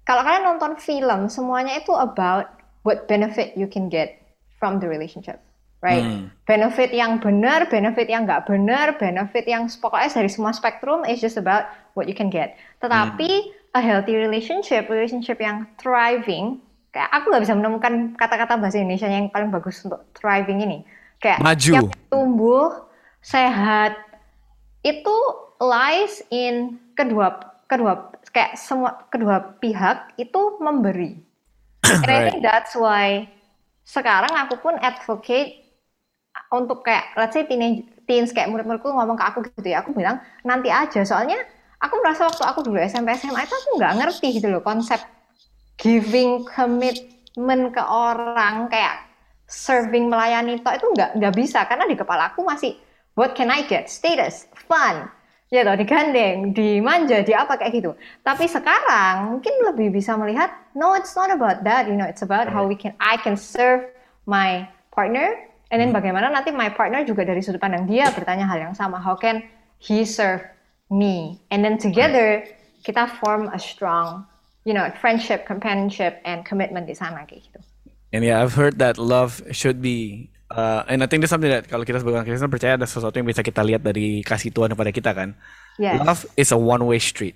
[0.03, 2.51] Kalau kalian nonton film, semuanya itu about
[2.83, 4.19] what benefit you can get
[4.59, 5.39] from the relationship.
[5.79, 6.03] Right?
[6.03, 6.33] Hmm.
[6.49, 11.39] Benefit yang benar, benefit yang nggak benar, benefit yang pokoknya dari semua spektrum is just
[11.39, 12.59] about what you can get.
[12.81, 16.59] Tetapi a healthy relationship, relationship yang thriving,
[16.91, 20.79] kayak aku nggak bisa menemukan kata-kata bahasa Indonesia yang paling bagus untuk thriving ini.
[21.21, 21.73] Kayak Maju.
[21.77, 22.89] yang tumbuh,
[23.21, 23.93] sehat,
[24.81, 25.17] itu
[25.65, 27.29] lies in kedua
[27.71, 31.13] kedua kayak semua kedua pihak itu memberi.
[32.05, 32.27] And I Right.
[32.27, 33.29] think that's why
[33.85, 35.65] sekarang aku pun advocate
[36.53, 40.21] untuk kayak let's say teenage, teens kayak murid-muridku ngomong ke aku gitu ya, aku bilang
[40.47, 41.03] nanti aja.
[41.07, 41.39] Soalnya
[41.83, 45.01] aku merasa waktu aku dulu SMP SMA itu aku nggak ngerti gitu loh konsep
[45.81, 49.05] giving commitment ke orang kayak
[49.49, 51.67] serving melayani toh itu nggak nggak bisa.
[51.69, 52.77] Karena di kepala aku masih
[53.19, 53.91] what can I get?
[53.91, 54.47] Status?
[54.69, 55.11] Fun
[55.53, 57.93] ya toh digandeng dimanja di apa kayak gitu.
[58.25, 62.49] Tapi sekarang mungkin lebih bisa melihat no it's not about that you know it's about
[62.49, 63.85] how we can I can serve
[64.25, 65.37] my partner.
[65.73, 69.01] And then bagaimana nanti my partner juga dari sudut pandang dia bertanya hal yang sama
[69.01, 69.43] how can
[69.81, 70.45] he serve
[70.91, 71.43] me?
[71.51, 72.47] And then together
[72.85, 74.29] kita form a strong
[74.67, 77.61] you know friendship companionship and commitment di sana kayak gitu.
[78.15, 81.67] And yeah, I've heard that love should be uh, and I think that's something that
[81.67, 84.71] kalau kita sebagai orang Kristen percaya ada sesuatu yang bisa kita lihat dari kasih Tuhan
[84.73, 85.35] kepada kita kan.
[85.77, 87.35] yes Love is a one-way street.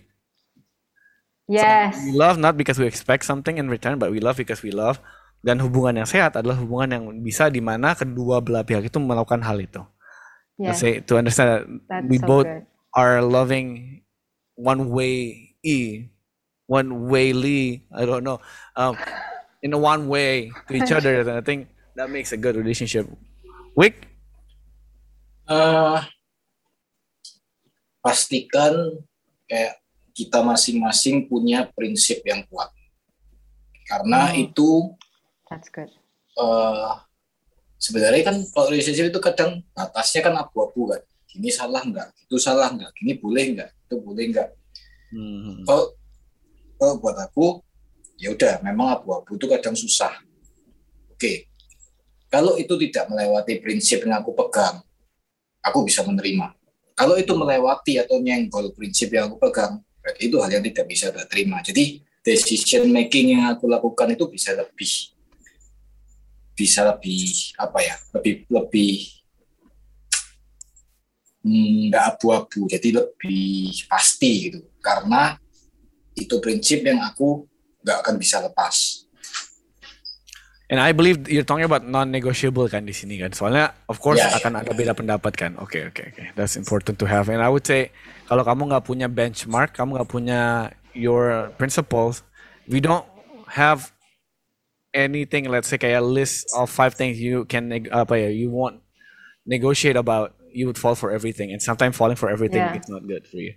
[1.48, 4.70] yes We love not because we expect something in return, but we love because we
[4.70, 5.02] love.
[5.38, 9.42] Dan hubungan yang sehat adalah hubungan yang bisa di mana kedua belah pihak itu melakukan
[9.42, 9.82] hal itu.
[10.58, 12.66] yes say to understand that That's we so both good.
[12.90, 14.02] are loving
[14.58, 16.10] one way e,
[16.66, 17.86] one way Lee.
[17.94, 18.42] I don't know.
[18.74, 18.98] Um,
[19.62, 23.10] in a one way to each other, and I think that makes a good relationship.
[23.74, 24.06] Wick,
[25.48, 26.00] Eh,
[28.04, 29.00] pastikan
[29.48, 29.80] kayak
[30.12, 32.68] kita masing-masing punya prinsip yang kuat.
[33.88, 34.44] Karena Hmm.
[34.44, 34.92] itu
[35.48, 35.88] that's good
[36.36, 36.92] eh,
[37.80, 41.00] sebenarnya kan kalau relationship itu kadang batasnya kan abu-abu kan.
[41.26, 42.28] Gini salah nggak?
[42.28, 42.92] Itu salah nggak?
[42.94, 43.70] Gini boleh nggak?
[43.88, 44.48] Itu boleh nggak?
[45.16, 45.64] Hmm.
[45.64, 45.96] Kalau
[46.76, 47.64] kalau buat aku
[48.20, 50.12] ya udah memang abu-abu itu kadang susah.
[51.08, 51.48] Oke.
[52.28, 54.84] Kalau itu tidak melewati prinsip yang aku pegang,
[55.64, 56.52] aku bisa menerima.
[56.92, 59.80] Kalau itu melewati atau nyenggol prinsip yang aku pegang,
[60.20, 61.64] itu hal yang tidak bisa saya terima.
[61.64, 65.16] Jadi decision making yang aku lakukan itu bisa lebih
[66.58, 68.94] bisa lebih apa ya lebih lebih
[71.46, 75.38] hmm, nggak abu-abu jadi lebih pasti gitu karena
[76.18, 77.46] itu prinsip yang aku
[77.86, 78.97] nggak akan bisa lepas
[80.68, 83.32] And I believe you're talking about non-negotiable kan di sini kan.
[83.32, 85.56] Soalnya of course Yeah, akan ada beda pendapat kan.
[85.56, 86.22] Oke oke oke.
[86.36, 87.32] That's important to have.
[87.32, 87.88] And I would say
[88.28, 90.40] kalau kamu nggak punya benchmark, kamu nggak punya
[90.92, 92.20] your principles,
[92.68, 93.08] we don't
[93.48, 93.96] have
[94.92, 95.48] anything.
[95.48, 98.84] Let's say kayak list of five things you can apa ya you want
[99.48, 100.36] negotiate about.
[100.48, 102.76] You would fall for everything, and sometimes falling for everything Yeah.
[102.80, 103.52] is not good for you.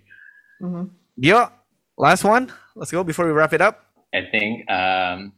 [0.60, 0.92] Mhm.
[1.16, 1.48] Dio,
[1.96, 2.52] last one.
[2.76, 3.80] Let's go before we wrap it up.
[4.12, 5.32] I think um,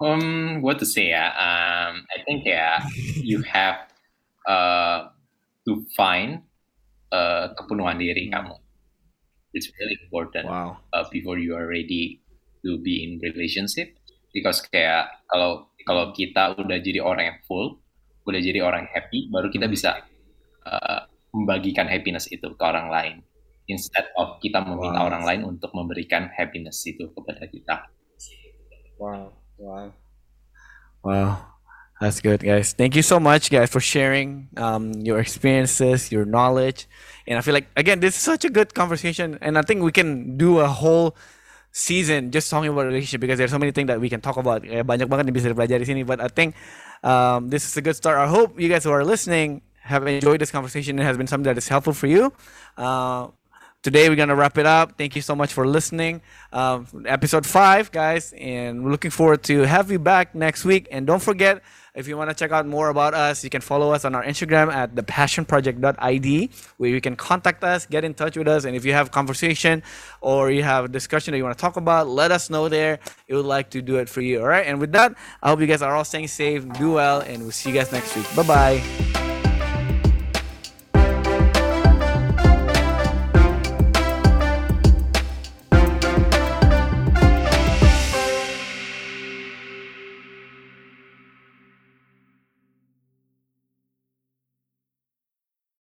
[0.00, 1.30] um what to say ya?
[1.34, 2.82] Um, I think yeah,
[3.22, 3.86] you have
[4.46, 5.10] uh
[5.66, 6.46] to find
[7.12, 8.56] uh kepenuhan diri kamu.
[9.56, 10.84] It's really important Wow.
[10.92, 12.20] uh, before you are ready
[12.62, 13.96] to be in relationship
[14.30, 17.80] because kayak kalau kalau kita udah jadi orang yang full,
[18.28, 20.04] udah jadi orang yang happy, baru kita bisa
[20.68, 21.00] uh,
[21.32, 23.14] membagikan happiness itu ke orang lain
[23.68, 25.08] instead of kita meminta Wow.
[25.12, 27.88] orang lain untuk memberikan happiness itu kepada kita.
[29.00, 29.37] Wow.
[29.58, 29.92] Wow.
[31.02, 31.44] Wow.
[32.00, 32.72] That's good, guys.
[32.74, 36.86] Thank you so much, guys, for sharing um, your experiences, your knowledge.
[37.26, 39.36] And I feel like, again, this is such a good conversation.
[39.42, 41.16] And I think we can do a whole
[41.72, 44.64] season just talking about relationship because there's so many things that we can talk about.
[44.64, 46.06] Eh, banyak banget yang bisa dipelajari sini.
[46.06, 46.54] But I think
[47.02, 48.16] um, this is a good start.
[48.18, 51.00] I hope you guys who are listening have enjoyed this conversation.
[51.00, 52.30] It has been something that is helpful for you.
[52.78, 53.34] Uh,
[53.82, 54.98] today we're gonna wrap it up.
[54.98, 56.20] Thank you so much for listening.
[56.52, 60.88] Um, episode five guys and we're looking forward to have you back next week.
[60.90, 61.62] And don't forget
[61.94, 64.24] if you want to check out more about us you can follow us on our
[64.24, 68.84] instagram at thepassionproject.id where you can contact us get in touch with us and if
[68.84, 69.82] you have conversation
[70.20, 72.98] or you have a discussion that you want to talk about let us know there.
[73.28, 74.66] We would like to do it for you all right?
[74.66, 77.50] And with that i hope you guys are all staying safe do well and we'll
[77.50, 78.26] see you guys next week.
[78.36, 79.27] Bye bye